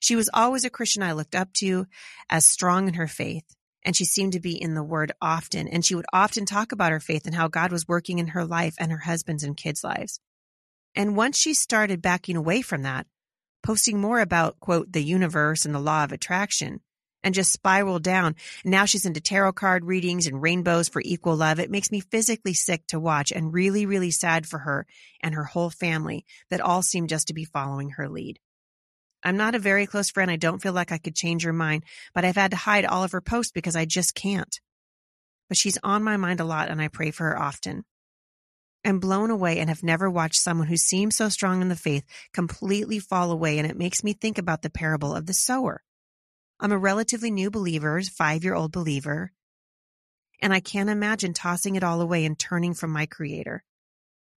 She 0.00 0.16
was 0.16 0.30
always 0.32 0.64
a 0.64 0.70
Christian 0.70 1.02
I 1.02 1.12
looked 1.12 1.34
up 1.34 1.52
to 1.54 1.86
as 2.28 2.48
strong 2.48 2.88
in 2.88 2.94
her 2.94 3.08
faith. 3.08 3.44
And 3.84 3.96
she 3.96 4.04
seemed 4.04 4.32
to 4.32 4.40
be 4.40 4.60
in 4.60 4.74
the 4.74 4.82
word 4.82 5.12
often. 5.22 5.68
And 5.68 5.84
she 5.84 5.94
would 5.94 6.04
often 6.12 6.44
talk 6.44 6.72
about 6.72 6.92
her 6.92 7.00
faith 7.00 7.26
and 7.26 7.34
how 7.34 7.48
God 7.48 7.72
was 7.72 7.88
working 7.88 8.18
in 8.18 8.28
her 8.28 8.44
life 8.44 8.74
and 8.78 8.90
her 8.90 8.98
husband's 8.98 9.44
and 9.44 9.56
kids' 9.56 9.84
lives. 9.84 10.20
And 10.94 11.16
once 11.16 11.38
she 11.38 11.54
started 11.54 12.02
backing 12.02 12.36
away 12.36 12.60
from 12.60 12.82
that, 12.82 13.06
posting 13.62 14.00
more 14.00 14.20
about, 14.20 14.58
quote, 14.60 14.92
the 14.92 15.02
universe 15.02 15.64
and 15.64 15.74
the 15.74 15.80
law 15.80 16.04
of 16.04 16.12
attraction, 16.12 16.80
and 17.22 17.34
just 17.34 17.52
spiraled 17.52 18.02
down. 18.02 18.36
Now 18.64 18.84
she's 18.84 19.06
into 19.06 19.20
tarot 19.20 19.52
card 19.52 19.84
readings 19.84 20.26
and 20.26 20.40
rainbows 20.40 20.88
for 20.88 21.02
equal 21.04 21.36
love. 21.36 21.58
It 21.58 21.70
makes 21.70 21.90
me 21.90 22.00
physically 22.00 22.54
sick 22.54 22.86
to 22.88 23.00
watch 23.00 23.32
and 23.32 23.52
really, 23.52 23.86
really 23.86 24.10
sad 24.10 24.46
for 24.46 24.58
her 24.58 24.86
and 25.20 25.34
her 25.34 25.44
whole 25.44 25.70
family 25.70 26.24
that 26.50 26.60
all 26.60 26.82
seem 26.82 27.06
just 27.06 27.28
to 27.28 27.34
be 27.34 27.44
following 27.44 27.90
her 27.90 28.08
lead. 28.08 28.38
I'm 29.24 29.36
not 29.36 29.54
a 29.54 29.58
very 29.58 29.86
close 29.86 30.10
friend. 30.10 30.30
I 30.30 30.36
don't 30.36 30.62
feel 30.62 30.72
like 30.72 30.92
I 30.92 30.98
could 30.98 31.16
change 31.16 31.44
her 31.44 31.52
mind, 31.52 31.84
but 32.14 32.24
I've 32.24 32.36
had 32.36 32.52
to 32.52 32.56
hide 32.56 32.84
all 32.84 33.02
of 33.02 33.12
her 33.12 33.20
posts 33.20 33.52
because 33.52 33.74
I 33.74 33.84
just 33.84 34.14
can't. 34.14 34.60
But 35.48 35.58
she's 35.58 35.78
on 35.82 36.04
my 36.04 36.16
mind 36.16 36.40
a 36.40 36.44
lot 36.44 36.68
and 36.68 36.80
I 36.80 36.88
pray 36.88 37.10
for 37.10 37.24
her 37.24 37.38
often. 37.38 37.84
I'm 38.84 39.00
blown 39.00 39.30
away 39.30 39.58
and 39.58 39.68
have 39.68 39.82
never 39.82 40.08
watched 40.08 40.40
someone 40.40 40.68
who 40.68 40.76
seems 40.76 41.16
so 41.16 41.28
strong 41.28 41.62
in 41.62 41.68
the 41.68 41.76
faith 41.76 42.04
completely 42.32 43.00
fall 43.00 43.32
away. 43.32 43.58
And 43.58 43.68
it 43.68 43.76
makes 43.76 44.04
me 44.04 44.12
think 44.12 44.38
about 44.38 44.62
the 44.62 44.70
parable 44.70 45.14
of 45.14 45.26
the 45.26 45.34
sower. 45.34 45.82
I'm 46.60 46.72
a 46.72 46.78
relatively 46.78 47.30
new 47.30 47.50
believer, 47.50 48.00
five 48.02 48.44
year 48.44 48.54
old 48.54 48.72
believer, 48.72 49.32
and 50.40 50.52
I 50.52 50.60
can't 50.60 50.90
imagine 50.90 51.32
tossing 51.32 51.76
it 51.76 51.84
all 51.84 52.00
away 52.00 52.24
and 52.24 52.38
turning 52.38 52.74
from 52.74 52.90
my 52.90 53.06
creator. 53.06 53.64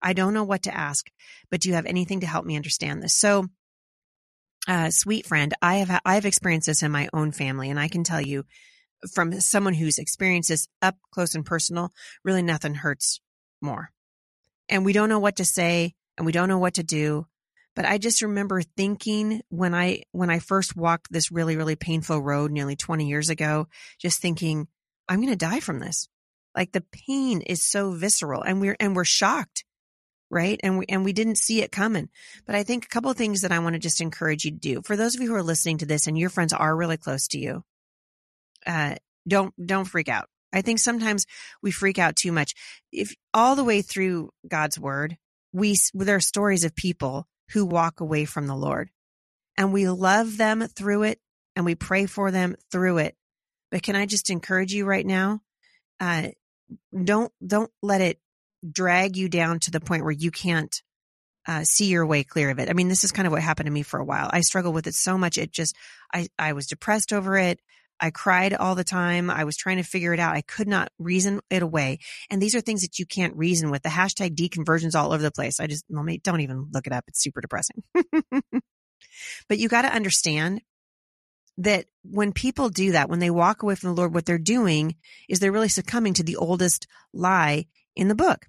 I 0.01 0.13
don't 0.13 0.33
know 0.33 0.43
what 0.43 0.63
to 0.63 0.75
ask, 0.75 1.09
but 1.49 1.61
do 1.61 1.69
you 1.69 1.75
have 1.75 1.85
anything 1.85 2.21
to 2.21 2.27
help 2.27 2.45
me 2.45 2.55
understand 2.55 3.01
this? 3.03 3.15
So, 3.15 3.47
uh, 4.67 4.89
sweet 4.91 5.25
friend, 5.25 5.53
I 5.61 5.75
have, 5.75 6.01
I've 6.05 6.25
experienced 6.25 6.67
this 6.67 6.83
in 6.83 6.91
my 6.91 7.07
own 7.13 7.31
family, 7.31 7.69
and 7.69 7.79
I 7.79 7.87
can 7.87 8.03
tell 8.03 8.21
you 8.21 8.45
from 9.13 9.39
someone 9.39 9.73
who's 9.73 9.97
experienced 9.97 10.49
this 10.49 10.67
up 10.81 10.95
close 11.11 11.35
and 11.35 11.45
personal, 11.45 11.91
really 12.23 12.41
nothing 12.41 12.75
hurts 12.75 13.19
more. 13.61 13.91
And 14.69 14.85
we 14.85 14.93
don't 14.93 15.09
know 15.09 15.19
what 15.19 15.37
to 15.37 15.45
say 15.45 15.93
and 16.17 16.25
we 16.25 16.31
don't 16.31 16.49
know 16.49 16.59
what 16.59 16.75
to 16.75 16.83
do. 16.83 17.25
But 17.75 17.85
I 17.85 17.97
just 17.97 18.21
remember 18.21 18.61
thinking 18.61 19.41
when 19.49 19.73
I, 19.73 20.03
when 20.11 20.29
I 20.29 20.39
first 20.39 20.75
walked 20.75 21.11
this 21.11 21.31
really, 21.31 21.55
really 21.55 21.75
painful 21.75 22.21
road 22.21 22.51
nearly 22.51 22.75
20 22.75 23.07
years 23.07 23.29
ago, 23.29 23.67
just 23.99 24.21
thinking, 24.21 24.67
I'm 25.07 25.19
going 25.19 25.29
to 25.29 25.37
die 25.37 25.61
from 25.61 25.79
this. 25.79 26.09
Like 26.55 26.73
the 26.73 26.83
pain 27.07 27.41
is 27.41 27.63
so 27.63 27.91
visceral 27.91 28.41
and 28.41 28.59
we're, 28.59 28.75
and 28.79 28.95
we're 28.95 29.05
shocked. 29.05 29.63
Right. 30.29 30.59
And 30.63 30.79
we, 30.79 30.85
and 30.87 31.03
we 31.03 31.11
didn't 31.11 31.37
see 31.37 31.61
it 31.61 31.73
coming. 31.73 32.09
But 32.45 32.55
I 32.55 32.63
think 32.63 32.85
a 32.85 32.89
couple 32.89 33.11
things 33.13 33.41
that 33.41 33.51
I 33.51 33.59
want 33.59 33.73
to 33.73 33.79
just 33.79 33.99
encourage 33.99 34.45
you 34.45 34.51
to 34.51 34.57
do 34.57 34.81
for 34.81 34.95
those 34.95 35.13
of 35.13 35.21
you 35.21 35.27
who 35.27 35.35
are 35.35 35.43
listening 35.43 35.79
to 35.79 35.85
this 35.85 36.07
and 36.07 36.17
your 36.17 36.29
friends 36.29 36.53
are 36.53 36.75
really 36.75 36.95
close 36.95 37.27
to 37.29 37.37
you, 37.37 37.63
uh, 38.65 38.95
don't, 39.27 39.53
don't 39.65 39.85
freak 39.85 40.07
out. 40.07 40.27
I 40.53 40.61
think 40.61 40.79
sometimes 40.79 41.25
we 41.61 41.71
freak 41.71 41.99
out 41.99 42.15
too 42.15 42.31
much. 42.31 42.53
If 42.91 43.13
all 43.33 43.55
the 43.55 43.63
way 43.63 43.81
through 43.81 44.31
God's 44.47 44.79
word, 44.79 45.17
we, 45.53 45.77
there 45.93 46.15
are 46.15 46.21
stories 46.21 46.63
of 46.63 46.75
people 46.75 47.27
who 47.53 47.65
walk 47.65 47.99
away 47.99 48.25
from 48.25 48.47
the 48.47 48.55
Lord. 48.55 48.89
And 49.57 49.73
we 49.73 49.87
love 49.89 50.37
them 50.37 50.67
through 50.67 51.03
it 51.03 51.19
and 51.55 51.65
we 51.65 51.75
pray 51.75 52.05
for 52.05 52.31
them 52.31 52.55
through 52.71 52.99
it. 52.99 53.15
But 53.69 53.83
can 53.83 53.95
I 53.95 54.05
just 54.05 54.29
encourage 54.29 54.73
you 54.73 54.85
right 54.85 55.05
now? 55.05 55.41
Uh, 55.99 56.29
don't, 57.03 57.31
don't 57.45 57.71
let 57.81 58.01
it 58.01 58.19
drag 58.69 59.17
you 59.17 59.29
down 59.29 59.59
to 59.59 59.71
the 59.71 59.79
point 59.79 60.03
where 60.03 60.11
you 60.11 60.31
can't 60.31 60.81
uh, 61.47 61.63
see 61.63 61.85
your 61.85 62.05
way 62.05 62.23
clear 62.23 62.49
of 62.49 62.59
it. 62.59 62.69
I 62.69 62.73
mean, 62.73 62.87
this 62.87 63.03
is 63.03 63.11
kind 63.11 63.25
of 63.25 63.31
what 63.31 63.41
happened 63.41 63.67
to 63.67 63.71
me 63.71 63.83
for 63.83 63.99
a 63.99 64.05
while. 64.05 64.29
I 64.31 64.41
struggled 64.41 64.75
with 64.75 64.87
it 64.87 64.95
so 64.95 65.17
much. 65.17 65.37
It 65.37 65.51
just, 65.51 65.75
I, 66.13 66.27
I 66.37 66.53
was 66.53 66.67
depressed 66.67 67.11
over 67.11 67.37
it. 67.37 67.59
I 68.01 68.09
cried 68.09 68.55
all 68.55 68.73
the 68.73 68.83
time. 68.83 69.29
I 69.29 69.43
was 69.43 69.55
trying 69.55 69.77
to 69.77 69.83
figure 69.83 70.11
it 70.11 70.19
out. 70.19 70.35
I 70.35 70.41
could 70.41 70.67
not 70.67 70.91
reason 70.97 71.39
it 71.51 71.61
away. 71.61 71.99
And 72.31 72.41
these 72.41 72.55
are 72.55 72.61
things 72.61 72.81
that 72.81 72.97
you 72.97 73.05
can't 73.05 73.37
reason 73.37 73.69
with. 73.69 73.83
The 73.83 73.89
hashtag 73.89 74.35
deconversions 74.35 74.95
all 74.95 75.13
over 75.13 75.21
the 75.21 75.31
place. 75.31 75.59
I 75.59 75.67
just, 75.67 75.85
well, 75.87 76.03
don't 76.23 76.41
even 76.41 76.69
look 76.73 76.87
it 76.87 76.93
up. 76.93 77.03
It's 77.07 77.21
super 77.21 77.41
depressing. 77.41 77.83
but 79.47 79.59
you 79.59 79.69
got 79.69 79.83
to 79.83 79.93
understand 79.93 80.61
that 81.59 81.85
when 82.03 82.33
people 82.33 82.69
do 82.69 82.93
that, 82.93 83.07
when 83.07 83.19
they 83.19 83.29
walk 83.29 83.61
away 83.61 83.75
from 83.75 83.89
the 83.89 83.95
Lord, 83.95 84.15
what 84.15 84.25
they're 84.25 84.39
doing 84.39 84.95
is 85.29 85.39
they're 85.39 85.51
really 85.51 85.69
succumbing 85.69 86.15
to 86.15 86.23
the 86.23 86.37
oldest 86.37 86.87
lie 87.13 87.67
in 87.95 88.07
the 88.07 88.15
book. 88.15 88.47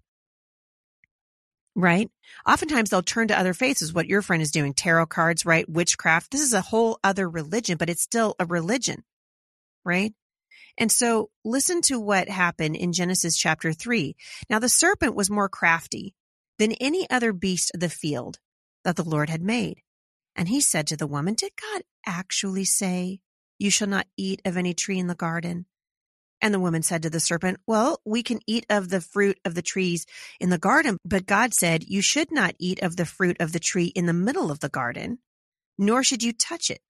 Right? 1.74 2.10
Oftentimes 2.48 2.88
they'll 2.88 3.02
turn 3.02 3.28
to 3.28 3.38
other 3.38 3.52
faiths, 3.52 3.82
is 3.82 3.92
what 3.92 4.06
your 4.06 4.22
friend 4.22 4.42
is 4.42 4.50
doing. 4.50 4.72
Tarot 4.72 5.06
cards, 5.06 5.44
right? 5.44 5.68
Witchcraft. 5.68 6.30
This 6.30 6.40
is 6.40 6.54
a 6.54 6.60
whole 6.62 6.98
other 7.04 7.28
religion, 7.28 7.76
but 7.76 7.90
it's 7.90 8.02
still 8.02 8.34
a 8.38 8.46
religion 8.46 9.04
right? 9.84 10.14
And 10.78 10.90
so 10.90 11.30
listen 11.44 11.82
to 11.82 12.00
what 12.00 12.28
happened 12.28 12.76
in 12.76 12.92
Genesis 12.92 13.36
chapter 13.36 13.72
3. 13.72 14.16
Now 14.48 14.58
the 14.58 14.68
serpent 14.68 15.14
was 15.14 15.30
more 15.30 15.48
crafty 15.48 16.14
than 16.58 16.72
any 16.72 17.08
other 17.10 17.32
beast 17.32 17.70
of 17.74 17.80
the 17.80 17.88
field 17.88 18.38
that 18.84 18.96
the 18.96 19.04
Lord 19.04 19.28
had 19.28 19.42
made. 19.42 19.82
And 20.34 20.48
he 20.48 20.60
said 20.60 20.86
to 20.88 20.96
the 20.96 21.06
woman, 21.06 21.34
Did 21.34 21.52
God 21.60 21.82
actually 22.06 22.64
say, 22.64 23.20
You 23.58 23.70
shall 23.70 23.88
not 23.88 24.06
eat 24.16 24.40
of 24.44 24.56
any 24.56 24.74
tree 24.74 24.98
in 24.98 25.06
the 25.06 25.14
garden? 25.14 25.66
And 26.40 26.52
the 26.52 26.60
woman 26.60 26.82
said 26.82 27.02
to 27.02 27.10
the 27.10 27.20
serpent, 27.20 27.60
Well, 27.66 28.00
we 28.04 28.22
can 28.22 28.40
eat 28.46 28.66
of 28.68 28.88
the 28.88 29.00
fruit 29.00 29.38
of 29.44 29.54
the 29.54 29.62
trees 29.62 30.06
in 30.40 30.50
the 30.50 30.58
garden, 30.58 30.98
but 31.04 31.26
God 31.26 31.54
said, 31.54 31.84
You 31.84 32.02
should 32.02 32.32
not 32.32 32.54
eat 32.58 32.82
of 32.82 32.96
the 32.96 33.04
fruit 33.04 33.36
of 33.38 33.52
the 33.52 33.60
tree 33.60 33.92
in 33.94 34.06
the 34.06 34.12
middle 34.12 34.50
of 34.50 34.60
the 34.60 34.68
garden, 34.68 35.18
nor 35.78 36.02
should 36.02 36.22
you 36.22 36.32
touch 36.32 36.70
it, 36.70 36.80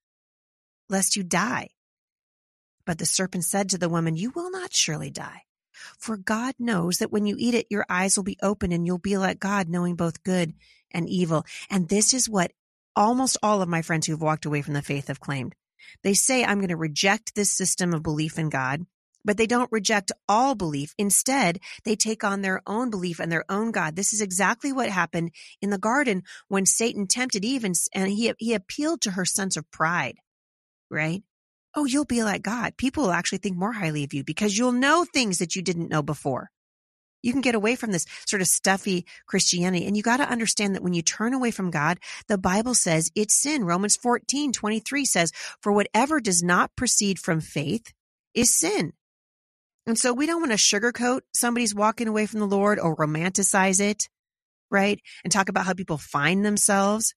lest 0.89 1.15
you 1.15 1.23
die. 1.23 1.69
But 2.85 2.97
the 2.97 3.05
serpent 3.05 3.45
said 3.45 3.69
to 3.69 3.77
the 3.77 3.89
woman, 3.89 4.15
You 4.15 4.31
will 4.35 4.51
not 4.51 4.73
surely 4.73 5.09
die. 5.09 5.43
For 5.97 6.17
God 6.17 6.55
knows 6.59 6.97
that 6.97 7.11
when 7.11 7.25
you 7.25 7.35
eat 7.37 7.53
it, 7.53 7.67
your 7.69 7.85
eyes 7.89 8.15
will 8.15 8.23
be 8.23 8.37
open 8.41 8.71
and 8.71 8.85
you'll 8.85 8.99
be 8.99 9.17
like 9.17 9.39
God, 9.39 9.69
knowing 9.69 9.95
both 9.95 10.23
good 10.23 10.53
and 10.91 11.09
evil. 11.09 11.45
And 11.69 11.89
this 11.89 12.13
is 12.13 12.29
what 12.29 12.51
almost 12.95 13.37
all 13.41 13.61
of 13.61 13.69
my 13.69 13.81
friends 13.81 14.07
who've 14.07 14.21
walked 14.21 14.45
away 14.45 14.61
from 14.61 14.73
the 14.73 14.81
faith 14.81 15.07
have 15.07 15.19
claimed. 15.19 15.55
They 16.03 16.13
say, 16.13 16.43
I'm 16.43 16.59
going 16.59 16.69
to 16.69 16.77
reject 16.77 17.35
this 17.35 17.51
system 17.51 17.93
of 17.93 18.03
belief 18.03 18.37
in 18.37 18.49
God, 18.49 18.85
but 19.25 19.37
they 19.37 19.47
don't 19.47 19.71
reject 19.71 20.11
all 20.29 20.55
belief. 20.55 20.93
Instead, 20.97 21.59
they 21.83 21.95
take 21.95 22.23
on 22.23 22.41
their 22.41 22.61
own 22.67 22.89
belief 22.89 23.19
and 23.19 23.31
their 23.31 23.45
own 23.49 23.71
God. 23.71 23.95
This 23.95 24.13
is 24.13 24.21
exactly 24.21 24.71
what 24.71 24.89
happened 24.89 25.31
in 25.61 25.71
the 25.71 25.77
garden 25.77 26.23
when 26.47 26.65
Satan 26.65 27.07
tempted 27.07 27.43
Eve 27.43 27.63
and, 27.63 27.75
and 27.93 28.09
he, 28.09 28.33
he 28.37 28.53
appealed 28.53 29.01
to 29.01 29.11
her 29.11 29.25
sense 29.25 29.57
of 29.57 29.69
pride, 29.71 30.17
right? 30.89 31.23
Oh, 31.75 31.85
you'll 31.85 32.05
be 32.05 32.23
like 32.23 32.43
God. 32.43 32.77
People 32.77 33.03
will 33.03 33.11
actually 33.11 33.39
think 33.39 33.57
more 33.57 33.73
highly 33.73 34.03
of 34.03 34.13
you 34.13 34.23
because 34.23 34.57
you'll 34.57 34.71
know 34.71 35.05
things 35.05 35.39
that 35.39 35.55
you 35.55 35.61
didn't 35.61 35.89
know 35.89 36.03
before. 36.03 36.49
You 37.23 37.31
can 37.31 37.41
get 37.41 37.55
away 37.55 37.75
from 37.75 37.91
this 37.91 38.05
sort 38.27 38.41
of 38.41 38.47
stuffy 38.47 39.05
Christianity. 39.27 39.87
And 39.87 39.95
you 39.95 40.03
got 40.03 40.17
to 40.17 40.29
understand 40.29 40.75
that 40.75 40.83
when 40.83 40.93
you 40.93 41.01
turn 41.01 41.33
away 41.33 41.51
from 41.51 41.71
God, 41.71 41.97
the 42.27 42.37
Bible 42.37 42.75
says 42.75 43.09
it's 43.15 43.41
sin. 43.41 43.63
Romans 43.63 43.95
14, 43.95 44.51
23 44.51 45.05
says, 45.05 45.31
for 45.61 45.71
whatever 45.71 46.19
does 46.19 46.43
not 46.43 46.75
proceed 46.75 47.17
from 47.17 47.39
faith 47.39 47.93
is 48.35 48.55
sin. 48.55 48.93
And 49.87 49.97
so 49.97 50.13
we 50.13 50.25
don't 50.25 50.41
want 50.41 50.51
to 50.51 50.57
sugarcoat 50.57 51.21
somebody's 51.33 51.73
walking 51.73 52.07
away 52.07 52.25
from 52.25 52.39
the 52.39 52.45
Lord 52.45 52.79
or 52.79 52.95
romanticize 52.95 53.81
it, 53.81 54.03
right? 54.69 54.99
And 55.23 55.31
talk 55.31 55.49
about 55.49 55.65
how 55.65 55.73
people 55.73 55.97
find 55.97 56.45
themselves. 56.45 57.13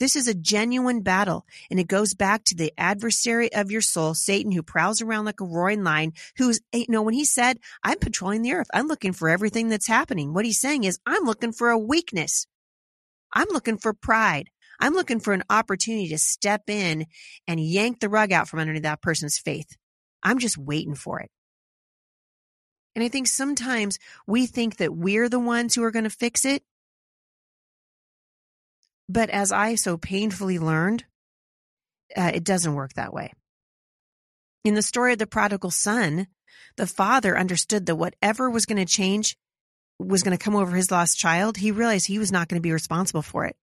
This 0.00 0.16
is 0.16 0.26
a 0.26 0.34
genuine 0.34 1.02
battle, 1.02 1.46
and 1.70 1.78
it 1.78 1.86
goes 1.86 2.14
back 2.14 2.44
to 2.44 2.54
the 2.54 2.72
adversary 2.78 3.52
of 3.52 3.70
your 3.70 3.82
soul, 3.82 4.14
Satan, 4.14 4.50
who 4.50 4.62
prowls 4.62 5.02
around 5.02 5.26
like 5.26 5.40
a 5.40 5.44
roaring 5.44 5.84
lion. 5.84 6.14
Who's, 6.38 6.58
you 6.72 6.80
eh, 6.80 6.84
know, 6.88 7.02
when 7.02 7.12
he 7.12 7.26
said, 7.26 7.58
I'm 7.84 7.98
patrolling 7.98 8.40
the 8.40 8.54
earth, 8.54 8.68
I'm 8.72 8.86
looking 8.86 9.12
for 9.12 9.28
everything 9.28 9.68
that's 9.68 9.86
happening. 9.86 10.32
What 10.32 10.46
he's 10.46 10.58
saying 10.58 10.84
is, 10.84 10.98
I'm 11.04 11.24
looking 11.24 11.52
for 11.52 11.68
a 11.68 11.78
weakness. 11.78 12.46
I'm 13.34 13.48
looking 13.52 13.76
for 13.76 13.92
pride. 13.92 14.48
I'm 14.80 14.94
looking 14.94 15.20
for 15.20 15.34
an 15.34 15.44
opportunity 15.50 16.08
to 16.08 16.18
step 16.18 16.62
in 16.68 17.04
and 17.46 17.60
yank 17.60 18.00
the 18.00 18.08
rug 18.08 18.32
out 18.32 18.48
from 18.48 18.58
underneath 18.58 18.84
that 18.84 19.02
person's 19.02 19.36
faith. 19.38 19.76
I'm 20.22 20.38
just 20.38 20.56
waiting 20.56 20.94
for 20.94 21.20
it. 21.20 21.30
And 22.94 23.04
I 23.04 23.08
think 23.08 23.26
sometimes 23.28 23.98
we 24.26 24.46
think 24.46 24.78
that 24.78 24.94
we're 24.96 25.28
the 25.28 25.38
ones 25.38 25.74
who 25.74 25.84
are 25.84 25.90
going 25.90 26.04
to 26.04 26.10
fix 26.10 26.46
it. 26.46 26.62
But 29.10 29.28
as 29.28 29.50
I 29.50 29.74
so 29.74 29.96
painfully 29.96 30.60
learned, 30.60 31.04
uh, 32.16 32.30
it 32.32 32.44
doesn't 32.44 32.76
work 32.76 32.92
that 32.92 33.12
way. 33.12 33.32
In 34.62 34.74
the 34.74 34.82
story 34.82 35.12
of 35.12 35.18
the 35.18 35.26
prodigal 35.26 35.72
son, 35.72 36.28
the 36.76 36.86
father 36.86 37.36
understood 37.36 37.86
that 37.86 37.96
whatever 37.96 38.48
was 38.48 38.66
going 38.66 38.78
to 38.78 38.84
change 38.84 39.36
was 39.98 40.22
going 40.22 40.36
to 40.36 40.42
come 40.42 40.54
over 40.54 40.76
his 40.76 40.92
lost 40.92 41.18
child. 41.18 41.56
He 41.56 41.72
realized 41.72 42.06
he 42.06 42.20
was 42.20 42.30
not 42.30 42.46
going 42.46 42.60
to 42.60 42.62
be 42.62 42.72
responsible 42.72 43.22
for 43.22 43.46
it. 43.46 43.56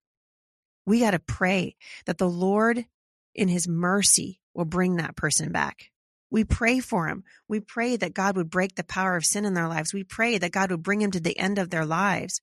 We 0.84 1.00
got 1.00 1.12
to 1.12 1.18
pray 1.18 1.76
that 2.04 2.18
the 2.18 2.28
Lord, 2.28 2.84
in 3.34 3.48
his 3.48 3.66
mercy, 3.66 4.40
will 4.52 4.66
bring 4.66 4.96
that 4.96 5.16
person 5.16 5.50
back. 5.50 5.90
We 6.30 6.44
pray 6.44 6.80
for 6.80 7.08
him. 7.08 7.24
We 7.48 7.60
pray 7.60 7.96
that 7.96 8.12
God 8.12 8.36
would 8.36 8.50
break 8.50 8.74
the 8.74 8.84
power 8.84 9.16
of 9.16 9.24
sin 9.24 9.46
in 9.46 9.54
their 9.54 9.68
lives. 9.68 9.94
We 9.94 10.04
pray 10.04 10.36
that 10.36 10.52
God 10.52 10.70
would 10.70 10.82
bring 10.82 11.00
him 11.00 11.10
to 11.12 11.20
the 11.20 11.38
end 11.38 11.58
of 11.58 11.70
their 11.70 11.86
lives. 11.86 12.42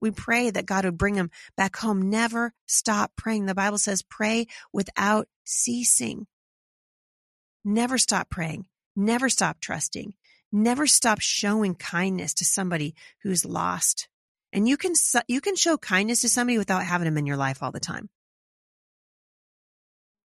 We 0.00 0.10
pray 0.10 0.50
that 0.50 0.66
God 0.66 0.84
would 0.84 0.98
bring 0.98 1.14
them 1.14 1.30
back 1.56 1.76
home. 1.76 2.10
Never 2.10 2.52
stop 2.66 3.12
praying. 3.16 3.46
The 3.46 3.54
Bible 3.54 3.78
says 3.78 4.02
pray 4.02 4.46
without 4.72 5.28
ceasing. 5.44 6.26
Never 7.64 7.96
stop 7.98 8.28
praying. 8.28 8.66
Never 8.96 9.28
stop 9.28 9.60
trusting. 9.60 10.14
Never 10.52 10.86
stop 10.86 11.20
showing 11.20 11.74
kindness 11.74 12.34
to 12.34 12.44
somebody 12.44 12.94
who's 13.22 13.44
lost. 13.44 14.08
And 14.52 14.68
you 14.68 14.76
can, 14.76 14.92
you 15.26 15.40
can 15.40 15.56
show 15.56 15.76
kindness 15.76 16.20
to 16.20 16.28
somebody 16.28 16.58
without 16.58 16.84
having 16.84 17.06
them 17.06 17.18
in 17.18 17.26
your 17.26 17.36
life 17.36 17.62
all 17.62 17.72
the 17.72 17.80
time. 17.80 18.08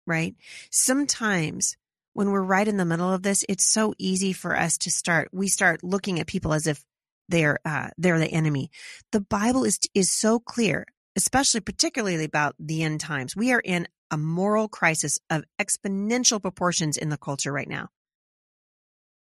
Right? 0.06 0.34
Sometimes 0.70 1.76
when 2.12 2.30
we're 2.30 2.42
right 2.42 2.66
in 2.66 2.76
the 2.76 2.84
middle 2.84 3.12
of 3.12 3.22
this, 3.22 3.44
it's 3.48 3.64
so 3.64 3.94
easy 3.96 4.32
for 4.32 4.56
us 4.56 4.76
to 4.78 4.90
start, 4.90 5.30
we 5.32 5.48
start 5.48 5.84
looking 5.84 6.20
at 6.20 6.26
people 6.26 6.52
as 6.52 6.66
if 6.66 6.84
they're 7.30 7.58
uh, 7.64 7.88
they're 7.96 8.18
the 8.18 8.26
enemy. 8.26 8.70
The 9.12 9.20
Bible 9.20 9.64
is 9.64 9.78
is 9.94 10.12
so 10.12 10.38
clear, 10.38 10.86
especially 11.16 11.60
particularly 11.60 12.24
about 12.24 12.54
the 12.58 12.82
end 12.82 13.00
times. 13.00 13.36
We 13.36 13.52
are 13.52 13.60
in 13.60 13.88
a 14.10 14.18
moral 14.18 14.68
crisis 14.68 15.18
of 15.30 15.44
exponential 15.60 16.42
proportions 16.42 16.96
in 16.96 17.08
the 17.08 17.16
culture 17.16 17.52
right 17.52 17.68
now. 17.68 17.88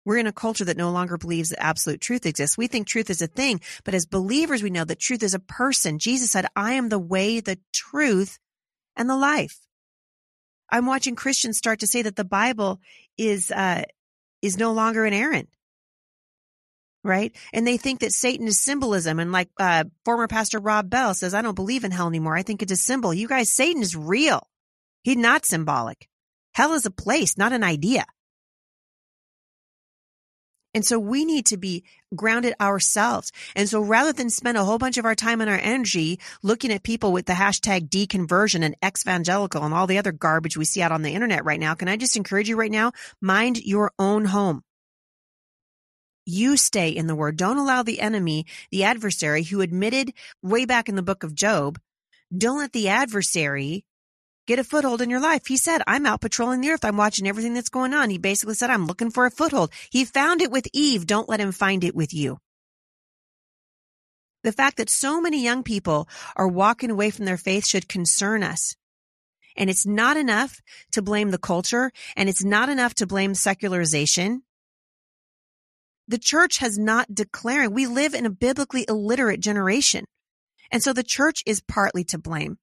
We're 0.04 0.18
in 0.18 0.28
a 0.28 0.32
culture 0.32 0.64
that 0.64 0.76
no 0.76 0.92
longer 0.92 1.18
believes 1.18 1.50
that 1.50 1.62
absolute 1.62 2.00
truth 2.00 2.26
exists. 2.26 2.56
We 2.56 2.68
think 2.68 2.86
truth 2.86 3.10
is 3.10 3.20
a 3.20 3.26
thing, 3.26 3.60
but 3.84 3.92
as 3.92 4.06
believers, 4.06 4.62
we 4.62 4.70
know 4.70 4.84
that 4.84 5.00
truth 5.00 5.24
is 5.24 5.34
a 5.34 5.40
person. 5.40 5.98
Jesus 5.98 6.30
said, 6.30 6.46
I 6.54 6.74
am 6.74 6.88
the 6.88 6.98
way, 7.00 7.40
the 7.40 7.58
truth, 7.72 8.38
and 8.94 9.10
the 9.10 9.16
life. 9.16 9.58
I'm 10.70 10.86
watching 10.86 11.16
Christians 11.16 11.58
start 11.58 11.80
to 11.80 11.88
say 11.88 12.02
that 12.02 12.14
the 12.14 12.24
Bible 12.24 12.80
is, 13.18 13.50
uh, 13.50 13.82
is 14.42 14.56
no 14.56 14.72
longer 14.72 15.04
inerrant 15.04 15.48
right? 17.06 17.34
And 17.52 17.66
they 17.66 17.76
think 17.76 18.00
that 18.00 18.12
Satan 18.12 18.46
is 18.46 18.60
symbolism. 18.60 19.18
And 19.18 19.32
like 19.32 19.48
uh, 19.58 19.84
former 20.04 20.26
pastor 20.26 20.58
Rob 20.58 20.90
Bell 20.90 21.14
says, 21.14 21.34
I 21.34 21.42
don't 21.42 21.54
believe 21.54 21.84
in 21.84 21.90
hell 21.90 22.08
anymore. 22.08 22.36
I 22.36 22.42
think 22.42 22.62
it's 22.62 22.72
a 22.72 22.76
symbol. 22.76 23.14
You 23.14 23.28
guys, 23.28 23.50
Satan 23.52 23.82
is 23.82 23.96
real. 23.96 24.46
He's 25.02 25.16
not 25.16 25.46
symbolic. 25.46 26.08
Hell 26.54 26.72
is 26.72 26.86
a 26.86 26.90
place, 26.90 27.38
not 27.38 27.52
an 27.52 27.62
idea. 27.62 28.04
And 30.76 30.84
so 30.84 30.98
we 30.98 31.24
need 31.24 31.46
to 31.46 31.56
be 31.56 31.84
grounded 32.14 32.52
ourselves. 32.60 33.32
And 33.54 33.66
so 33.66 33.80
rather 33.80 34.12
than 34.12 34.28
spend 34.28 34.58
a 34.58 34.64
whole 34.64 34.76
bunch 34.76 34.98
of 34.98 35.06
our 35.06 35.14
time 35.14 35.40
and 35.40 35.48
our 35.48 35.56
energy 35.56 36.20
looking 36.42 36.70
at 36.70 36.82
people 36.82 37.12
with 37.12 37.24
the 37.24 37.32
hashtag 37.32 37.88
deconversion 37.88 38.62
and 38.62 38.76
evangelical 38.84 39.62
and 39.62 39.72
all 39.72 39.86
the 39.86 39.96
other 39.96 40.12
garbage 40.12 40.58
we 40.58 40.66
see 40.66 40.82
out 40.82 40.92
on 40.92 41.00
the 41.00 41.14
internet 41.14 41.46
right 41.46 41.58
now, 41.58 41.74
can 41.74 41.88
I 41.88 41.96
just 41.96 42.14
encourage 42.14 42.50
you 42.50 42.56
right 42.56 42.70
now? 42.70 42.92
Mind 43.22 43.56
your 43.56 43.90
own 43.98 44.26
home. 44.26 44.64
You 46.26 46.56
stay 46.56 46.90
in 46.90 47.06
the 47.06 47.14
word. 47.14 47.36
Don't 47.36 47.56
allow 47.56 47.84
the 47.84 48.00
enemy, 48.00 48.46
the 48.72 48.82
adversary 48.82 49.44
who 49.44 49.60
admitted 49.60 50.12
way 50.42 50.64
back 50.64 50.88
in 50.88 50.96
the 50.96 51.02
book 51.02 51.22
of 51.22 51.34
Job, 51.34 51.78
don't 52.36 52.58
let 52.58 52.72
the 52.72 52.88
adversary 52.88 53.84
get 54.46 54.58
a 54.58 54.64
foothold 54.64 55.00
in 55.00 55.10
your 55.10 55.20
life. 55.20 55.46
He 55.46 55.56
said, 55.56 55.82
I'm 55.86 56.04
out 56.04 56.20
patrolling 56.20 56.60
the 56.60 56.70
earth. 56.70 56.84
I'm 56.84 56.96
watching 56.96 57.28
everything 57.28 57.54
that's 57.54 57.68
going 57.68 57.94
on. 57.94 58.10
He 58.10 58.18
basically 58.18 58.54
said, 58.54 58.70
I'm 58.70 58.86
looking 58.86 59.10
for 59.10 59.26
a 59.26 59.30
foothold. 59.30 59.70
He 59.90 60.04
found 60.04 60.42
it 60.42 60.50
with 60.50 60.66
Eve. 60.72 61.06
Don't 61.06 61.28
let 61.28 61.40
him 61.40 61.52
find 61.52 61.84
it 61.84 61.94
with 61.94 62.12
you. 62.12 62.38
The 64.42 64.52
fact 64.52 64.76
that 64.76 64.90
so 64.90 65.20
many 65.20 65.42
young 65.42 65.62
people 65.62 66.08
are 66.36 66.48
walking 66.48 66.90
away 66.90 67.10
from 67.10 67.24
their 67.24 67.36
faith 67.36 67.66
should 67.66 67.88
concern 67.88 68.42
us. 68.42 68.76
And 69.56 69.70
it's 69.70 69.86
not 69.86 70.16
enough 70.16 70.60
to 70.92 71.02
blame 71.02 71.30
the 71.30 71.38
culture 71.38 71.90
and 72.16 72.28
it's 72.28 72.44
not 72.44 72.68
enough 72.68 72.94
to 72.94 73.06
blame 73.06 73.34
secularization 73.34 74.42
the 76.08 76.18
church 76.18 76.58
has 76.58 76.78
not 76.78 77.14
declared. 77.14 77.72
We 77.72 77.86
live 77.86 78.14
in 78.14 78.26
a 78.26 78.30
biblically 78.30 78.84
illiterate 78.88 79.40
generation. 79.40 80.04
And 80.70 80.82
so 80.82 80.92
the 80.92 81.02
church 81.02 81.42
is 81.46 81.60
partly 81.60 82.04
to 82.04 82.18
blame. 82.18 82.58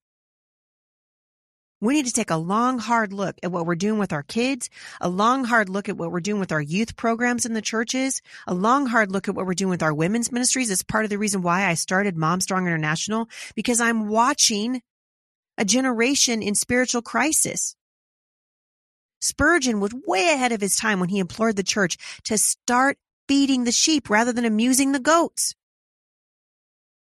We 1.81 1.95
need 1.95 2.05
to 2.05 2.13
take 2.13 2.29
a 2.29 2.37
long, 2.37 2.79
hard 2.79 3.11
look 3.11 3.35
at 3.43 3.51
what 3.51 3.65
we're 3.65 3.75
doing 3.75 3.99
with 3.99 4.13
our 4.13 4.23
kids, 4.23 4.69
a 5.01 5.09
long, 5.09 5.43
hard 5.43 5.67
look 5.67 5.89
at 5.89 5.97
what 5.97 6.11
we're 6.11 6.21
doing 6.21 6.39
with 6.39 6.53
our 6.53 6.61
youth 6.61 6.95
programs 6.95 7.45
in 7.45 7.53
the 7.53 7.61
churches, 7.61 8.21
a 8.47 8.53
long, 8.53 8.85
hard 8.85 9.11
look 9.11 9.27
at 9.27 9.35
what 9.35 9.45
we're 9.45 9.53
doing 9.53 9.69
with 9.69 9.83
our 9.83 9.93
women's 9.93 10.31
ministries. 10.31 10.71
It's 10.71 10.81
part 10.81 11.03
of 11.03 11.09
the 11.09 11.17
reason 11.17 11.41
why 11.41 11.65
I 11.65 11.73
started 11.73 12.15
Mom 12.15 12.39
Strong 12.39 12.67
International, 12.67 13.27
because 13.53 13.81
I'm 13.81 14.07
watching 14.07 14.81
a 15.57 15.65
generation 15.65 16.41
in 16.41 16.55
spiritual 16.55 17.01
crisis. 17.01 17.75
Spurgeon 19.19 19.81
was 19.81 19.93
way 20.07 20.29
ahead 20.33 20.53
of 20.53 20.61
his 20.61 20.77
time 20.77 21.01
when 21.01 21.09
he 21.09 21.19
implored 21.19 21.57
the 21.57 21.63
church 21.63 21.97
to 22.23 22.37
start 22.37 22.97
feeding 23.27 23.63
the 23.63 23.71
sheep 23.71 24.09
rather 24.09 24.33
than 24.33 24.45
amusing 24.45 24.91
the 24.91 24.99
goats. 24.99 25.55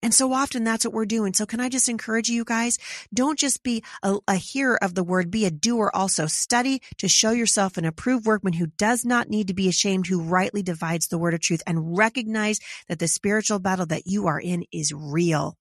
And 0.03 0.13
so 0.13 0.33
often 0.33 0.63
that's 0.63 0.83
what 0.83 0.93
we're 0.93 1.05
doing. 1.05 1.33
So 1.33 1.45
can 1.45 1.59
I 1.59 1.69
just 1.69 1.87
encourage 1.87 2.27
you 2.27 2.43
guys? 2.43 2.79
Don't 3.13 3.37
just 3.37 3.61
be 3.61 3.83
a, 4.01 4.17
a, 4.27 4.35
hearer 4.35 4.83
of 4.83 4.95
the 4.95 5.03
word, 5.03 5.29
be 5.29 5.45
a 5.45 5.51
doer 5.51 5.91
also. 5.93 6.25
Study 6.25 6.81
to 6.97 7.07
show 7.07 7.31
yourself 7.31 7.77
an 7.77 7.85
approved 7.85 8.25
workman 8.25 8.53
who 8.53 8.67
does 8.67 9.05
not 9.05 9.29
need 9.29 9.47
to 9.47 9.53
be 9.53 9.67
ashamed, 9.67 10.07
who 10.07 10.21
rightly 10.21 10.63
divides 10.63 11.07
the 11.07 11.19
word 11.19 11.35
of 11.35 11.39
truth 11.39 11.61
and 11.67 11.95
recognize 11.97 12.59
that 12.87 12.97
the 12.97 13.07
spiritual 13.07 13.59
battle 13.59 13.85
that 13.87 14.07
you 14.07 14.25
are 14.27 14.39
in 14.39 14.65
is 14.71 14.91
real. 14.91 15.55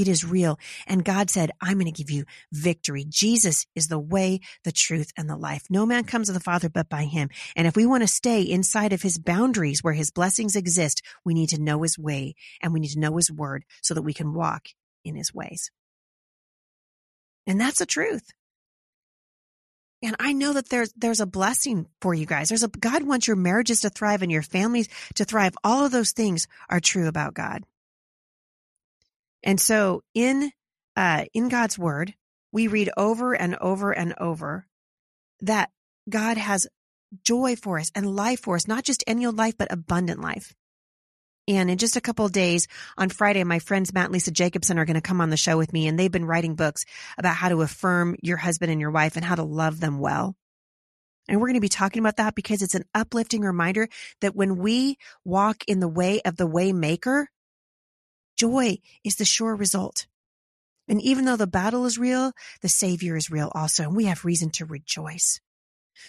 It 0.00 0.08
is 0.08 0.24
real. 0.24 0.58
And 0.86 1.04
God 1.04 1.28
said, 1.28 1.50
I'm 1.60 1.74
going 1.74 1.84
to 1.84 1.92
give 1.92 2.10
you 2.10 2.24
victory. 2.50 3.04
Jesus 3.06 3.66
is 3.74 3.88
the 3.88 3.98
way, 3.98 4.40
the 4.64 4.72
truth, 4.72 5.12
and 5.14 5.28
the 5.28 5.36
life. 5.36 5.64
No 5.68 5.84
man 5.84 6.04
comes 6.04 6.28
to 6.28 6.32
the 6.32 6.40
Father 6.40 6.70
but 6.70 6.88
by 6.88 7.04
him. 7.04 7.28
And 7.54 7.66
if 7.66 7.76
we 7.76 7.84
want 7.84 8.02
to 8.02 8.08
stay 8.08 8.40
inside 8.40 8.94
of 8.94 9.02
his 9.02 9.18
boundaries 9.18 9.84
where 9.84 9.92
his 9.92 10.10
blessings 10.10 10.56
exist, 10.56 11.02
we 11.22 11.34
need 11.34 11.50
to 11.50 11.60
know 11.60 11.82
his 11.82 11.98
way 11.98 12.34
and 12.62 12.72
we 12.72 12.80
need 12.80 12.92
to 12.92 12.98
know 12.98 13.14
his 13.18 13.30
word 13.30 13.66
so 13.82 13.92
that 13.92 14.00
we 14.00 14.14
can 14.14 14.32
walk 14.32 14.68
in 15.04 15.16
his 15.16 15.34
ways. 15.34 15.70
And 17.46 17.60
that's 17.60 17.80
the 17.80 17.84
truth. 17.86 18.30
And 20.02 20.16
I 20.18 20.32
know 20.32 20.54
that 20.54 20.70
there's, 20.70 20.94
there's 20.96 21.20
a 21.20 21.26
blessing 21.26 21.88
for 22.00 22.14
you 22.14 22.24
guys. 22.24 22.48
There's 22.48 22.62
a, 22.62 22.68
God 22.68 23.02
wants 23.02 23.26
your 23.26 23.36
marriages 23.36 23.80
to 23.80 23.90
thrive 23.90 24.22
and 24.22 24.32
your 24.32 24.40
families 24.40 24.88
to 25.16 25.26
thrive. 25.26 25.54
All 25.62 25.84
of 25.84 25.92
those 25.92 26.12
things 26.12 26.48
are 26.70 26.80
true 26.80 27.06
about 27.06 27.34
God. 27.34 27.64
And 29.42 29.60
so 29.60 30.02
in, 30.14 30.50
uh, 30.96 31.24
in 31.32 31.48
God's 31.48 31.78
word, 31.78 32.14
we 32.52 32.66
read 32.66 32.90
over 32.96 33.34
and 33.34 33.56
over 33.56 33.92
and 33.92 34.14
over 34.18 34.66
that 35.40 35.70
God 36.08 36.36
has 36.36 36.66
joy 37.24 37.56
for 37.56 37.78
us 37.78 37.90
and 37.94 38.14
life 38.14 38.40
for 38.40 38.56
us, 38.56 38.68
not 38.68 38.84
just 38.84 39.04
any 39.06 39.26
old 39.26 39.36
life, 39.36 39.54
but 39.58 39.72
abundant 39.72 40.20
life. 40.20 40.54
And 41.48 41.70
in 41.70 41.78
just 41.78 41.96
a 41.96 42.00
couple 42.00 42.24
of 42.24 42.32
days 42.32 42.68
on 42.96 43.08
Friday, 43.08 43.42
my 43.44 43.58
friends 43.58 43.92
Matt 43.92 44.06
and 44.06 44.12
Lisa 44.12 44.30
Jacobson 44.30 44.78
are 44.78 44.84
going 44.84 44.94
to 44.94 45.00
come 45.00 45.20
on 45.20 45.30
the 45.30 45.36
show 45.36 45.56
with 45.56 45.72
me 45.72 45.88
and 45.88 45.98
they've 45.98 46.12
been 46.12 46.24
writing 46.24 46.54
books 46.54 46.84
about 47.18 47.34
how 47.34 47.48
to 47.48 47.62
affirm 47.62 48.16
your 48.22 48.36
husband 48.36 48.70
and 48.70 48.80
your 48.80 48.90
wife 48.90 49.16
and 49.16 49.24
how 49.24 49.34
to 49.34 49.42
love 49.42 49.80
them 49.80 49.98
well. 49.98 50.36
And 51.28 51.40
we're 51.40 51.48
going 51.48 51.54
to 51.54 51.60
be 51.60 51.68
talking 51.68 52.00
about 52.00 52.16
that 52.16 52.34
because 52.34 52.62
it's 52.62 52.74
an 52.74 52.84
uplifting 52.94 53.42
reminder 53.42 53.88
that 54.20 54.34
when 54.34 54.58
we 54.58 54.96
walk 55.24 55.64
in 55.66 55.80
the 55.80 55.88
way 55.88 56.20
of 56.24 56.36
the 56.36 56.46
way 56.46 56.72
maker, 56.72 57.28
joy 58.40 58.78
is 59.04 59.16
the 59.16 59.24
sure 59.24 59.54
result. 59.54 60.06
And 60.88 61.00
even 61.02 61.24
though 61.24 61.36
the 61.36 61.46
battle 61.46 61.84
is 61.84 61.98
real, 61.98 62.32
the 62.62 62.68
savior 62.68 63.16
is 63.16 63.30
real 63.30 63.52
also. 63.54 63.84
And 63.84 63.96
we 63.96 64.06
have 64.06 64.24
reason 64.24 64.50
to 64.52 64.64
rejoice. 64.64 65.40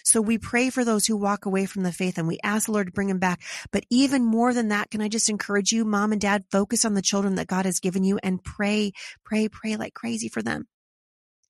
So 0.06 0.22
we 0.22 0.38
pray 0.38 0.70
for 0.70 0.86
those 0.86 1.06
who 1.06 1.18
walk 1.18 1.46
away 1.46 1.66
from 1.66 1.84
the 1.84 1.92
faith 1.92 2.18
and 2.18 2.28
we 2.28 2.40
ask 2.44 2.66
the 2.66 2.72
Lord 2.72 2.88
to 2.88 2.94
bring 2.94 3.10
them 3.10 3.20
back. 3.20 3.42
But 3.72 3.86
even 3.90 4.24
more 4.24 4.54
than 4.54 4.70
that, 4.70 4.90
can 4.90 5.02
I 5.02 5.10
just 5.10 5.30
encourage 5.30 5.74
you, 5.74 5.84
mom 5.84 6.14
and 6.14 6.22
dad, 6.22 6.46
focus 6.50 6.86
on 6.86 6.94
the 6.94 7.02
children 7.02 7.36
that 7.36 7.48
God 7.48 7.66
has 7.66 7.82
given 7.82 8.04
you 8.04 8.18
and 8.24 8.44
pray, 8.44 8.94
pray, 9.26 9.50
pray 9.50 9.76
like 9.76 9.94
crazy 9.94 10.30
for 10.30 10.42
them 10.42 10.68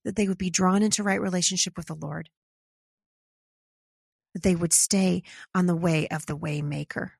that 0.03 0.15
they 0.15 0.27
would 0.27 0.39
be 0.39 0.49
drawn 0.49 0.81
into 0.81 1.03
right 1.03 1.21
relationship 1.21 1.77
with 1.77 1.85
the 1.85 1.95
Lord, 1.95 2.29
that 4.33 4.41
they 4.41 4.55
would 4.55 4.73
stay 4.73 5.21
on 5.53 5.67
the 5.67 5.75
way 5.75 6.07
of 6.07 6.25
the 6.25 6.35
way 6.35 6.63
maker. 6.63 7.13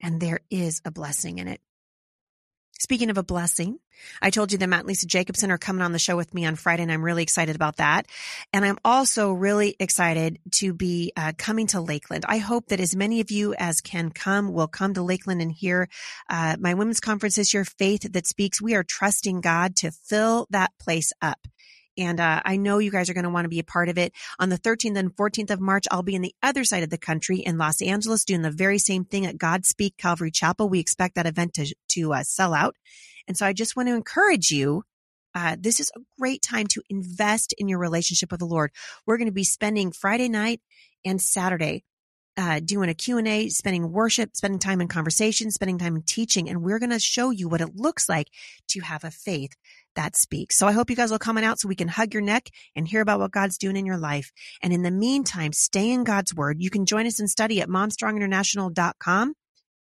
And 0.00 0.20
there 0.20 0.40
is 0.50 0.82
a 0.84 0.90
blessing 0.90 1.38
in 1.38 1.48
it. 1.48 1.60
Speaking 2.78 3.08
of 3.10 3.16
a 3.16 3.22
blessing, 3.22 3.78
I 4.20 4.28
told 4.30 4.52
you 4.52 4.58
that 4.58 4.68
Matt 4.68 4.80
and 4.80 4.88
Lisa 4.88 5.06
Jacobson 5.06 5.50
are 5.50 5.58
coming 5.58 5.82
on 5.82 5.92
the 5.92 5.98
show 5.98 6.16
with 6.16 6.34
me 6.34 6.44
on 6.44 6.56
Friday, 6.56 6.82
and 6.82 6.92
I'm 6.92 7.04
really 7.04 7.22
excited 7.22 7.56
about 7.56 7.76
that. 7.76 8.06
And 8.52 8.64
I'm 8.64 8.76
also 8.84 9.32
really 9.32 9.76
excited 9.80 10.38
to 10.56 10.74
be 10.74 11.12
uh, 11.16 11.32
coming 11.38 11.66
to 11.68 11.80
Lakeland. 11.80 12.24
I 12.28 12.38
hope 12.38 12.66
that 12.68 12.80
as 12.80 12.94
many 12.94 13.20
of 13.20 13.30
you 13.30 13.54
as 13.54 13.80
can 13.80 14.10
come 14.10 14.52
will 14.52 14.68
come 14.68 14.92
to 14.94 15.02
Lakeland 15.02 15.40
and 15.40 15.50
hear 15.50 15.88
uh, 16.28 16.56
my 16.60 16.74
women's 16.74 17.00
conference 17.00 17.36
this 17.36 17.54
year, 17.54 17.64
Faith 17.64 18.12
That 18.12 18.26
Speaks. 18.26 18.60
We 18.60 18.74
are 18.74 18.84
trusting 18.84 19.40
God 19.40 19.76
to 19.76 19.90
fill 19.90 20.46
that 20.50 20.72
place 20.78 21.12
up. 21.22 21.46
And 21.98 22.20
uh, 22.20 22.42
I 22.44 22.56
know 22.56 22.78
you 22.78 22.90
guys 22.90 23.08
are 23.08 23.14
going 23.14 23.24
to 23.24 23.30
want 23.30 23.44
to 23.44 23.50
be 23.50 23.58
a 23.58 23.64
part 23.64 23.88
of 23.88 23.98
it. 23.98 24.12
On 24.38 24.48
the 24.48 24.58
13th 24.58 24.96
and 24.96 25.14
14th 25.14 25.50
of 25.50 25.60
March, 25.60 25.86
I'll 25.90 26.02
be 26.02 26.14
in 26.14 26.22
the 26.22 26.34
other 26.42 26.64
side 26.64 26.82
of 26.82 26.90
the 26.90 26.98
country 26.98 27.38
in 27.38 27.58
Los 27.58 27.80
Angeles 27.80 28.24
doing 28.24 28.42
the 28.42 28.50
very 28.50 28.78
same 28.78 29.04
thing 29.04 29.26
at 29.26 29.38
Godspeak 29.38 29.96
Calvary 29.96 30.30
Chapel. 30.30 30.68
We 30.68 30.80
expect 30.80 31.14
that 31.14 31.26
event 31.26 31.54
to, 31.54 31.74
to 31.90 32.14
uh, 32.14 32.22
sell 32.22 32.54
out. 32.54 32.76
And 33.28 33.36
so 33.36 33.46
I 33.46 33.52
just 33.52 33.76
want 33.76 33.88
to 33.88 33.94
encourage 33.94 34.50
you. 34.50 34.84
Uh, 35.34 35.56
this 35.58 35.80
is 35.80 35.90
a 35.94 36.00
great 36.18 36.40
time 36.40 36.66
to 36.66 36.82
invest 36.88 37.54
in 37.58 37.68
your 37.68 37.78
relationship 37.78 38.30
with 38.30 38.40
the 38.40 38.46
Lord. 38.46 38.70
We're 39.04 39.18
going 39.18 39.28
to 39.28 39.32
be 39.32 39.44
spending 39.44 39.92
Friday 39.92 40.30
night 40.30 40.62
and 41.04 41.20
Saturday 41.20 41.84
uh, 42.36 42.60
doing 42.60 42.88
a 42.88 42.94
Q&A, 42.94 43.48
spending 43.48 43.90
worship, 43.92 44.36
spending 44.36 44.58
time 44.58 44.80
in 44.80 44.88
conversation, 44.88 45.50
spending 45.50 45.78
time 45.78 45.96
in 45.96 46.02
teaching, 46.02 46.48
and 46.48 46.62
we're 46.62 46.78
going 46.78 46.90
to 46.90 46.98
show 46.98 47.30
you 47.30 47.48
what 47.48 47.60
it 47.60 47.76
looks 47.76 48.08
like 48.08 48.28
to 48.68 48.80
have 48.80 49.04
a 49.04 49.10
faith 49.10 49.52
that 49.94 50.16
speaks. 50.16 50.58
So 50.58 50.66
I 50.66 50.72
hope 50.72 50.90
you 50.90 50.96
guys 50.96 51.10
will 51.10 51.18
come 51.18 51.38
on 51.38 51.44
out 51.44 51.58
so 51.58 51.68
we 51.68 51.74
can 51.74 51.88
hug 51.88 52.12
your 52.12 52.22
neck 52.22 52.50
and 52.74 52.86
hear 52.86 53.00
about 53.00 53.18
what 53.18 53.30
God's 53.30 53.58
doing 53.58 53.76
in 53.76 53.86
your 53.86 53.96
life. 53.96 54.30
And 54.62 54.72
in 54.72 54.82
the 54.82 54.90
meantime, 54.90 55.52
stay 55.52 55.90
in 55.90 56.04
God's 56.04 56.34
word. 56.34 56.60
You 56.60 56.70
can 56.70 56.86
join 56.86 57.06
us 57.06 57.18
and 57.18 57.30
study 57.30 57.60
at 57.60 57.68
momstronginternational.com 57.68 59.34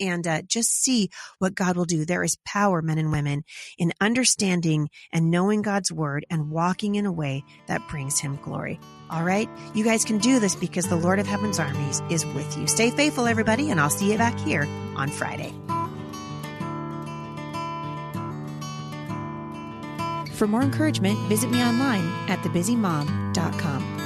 and 0.00 0.26
uh, 0.26 0.42
just 0.42 0.70
see 0.70 1.10
what 1.38 1.54
God 1.54 1.76
will 1.76 1.84
do. 1.84 2.04
There 2.04 2.24
is 2.24 2.36
power, 2.44 2.82
men 2.82 2.98
and 2.98 3.12
women, 3.12 3.44
in 3.78 3.92
understanding 4.00 4.90
and 5.12 5.30
knowing 5.30 5.62
God's 5.62 5.92
word 5.92 6.26
and 6.30 6.50
walking 6.50 6.94
in 6.94 7.06
a 7.06 7.12
way 7.12 7.44
that 7.66 7.86
brings 7.88 8.18
him 8.18 8.38
glory. 8.42 8.78
All 9.10 9.24
right. 9.24 9.48
You 9.74 9.84
guys 9.84 10.04
can 10.04 10.18
do 10.18 10.38
this 10.38 10.54
because 10.54 10.88
the 10.88 10.96
Lord 10.96 11.18
of 11.18 11.26
Heaven's 11.26 11.58
armies 11.58 12.02
is 12.10 12.26
with 12.26 12.56
you. 12.58 12.66
Stay 12.66 12.90
faithful, 12.90 13.26
everybody, 13.26 13.70
and 13.70 13.80
I'll 13.80 13.90
see 13.90 14.12
you 14.12 14.18
back 14.18 14.38
here 14.40 14.66
on 14.96 15.08
Friday. 15.08 15.54
For 20.38 20.46
more 20.46 20.62
encouragement, 20.62 21.18
visit 21.28 21.50
me 21.50 21.60
online 21.60 22.06
at 22.28 22.38
thebusymom.com. 22.44 23.97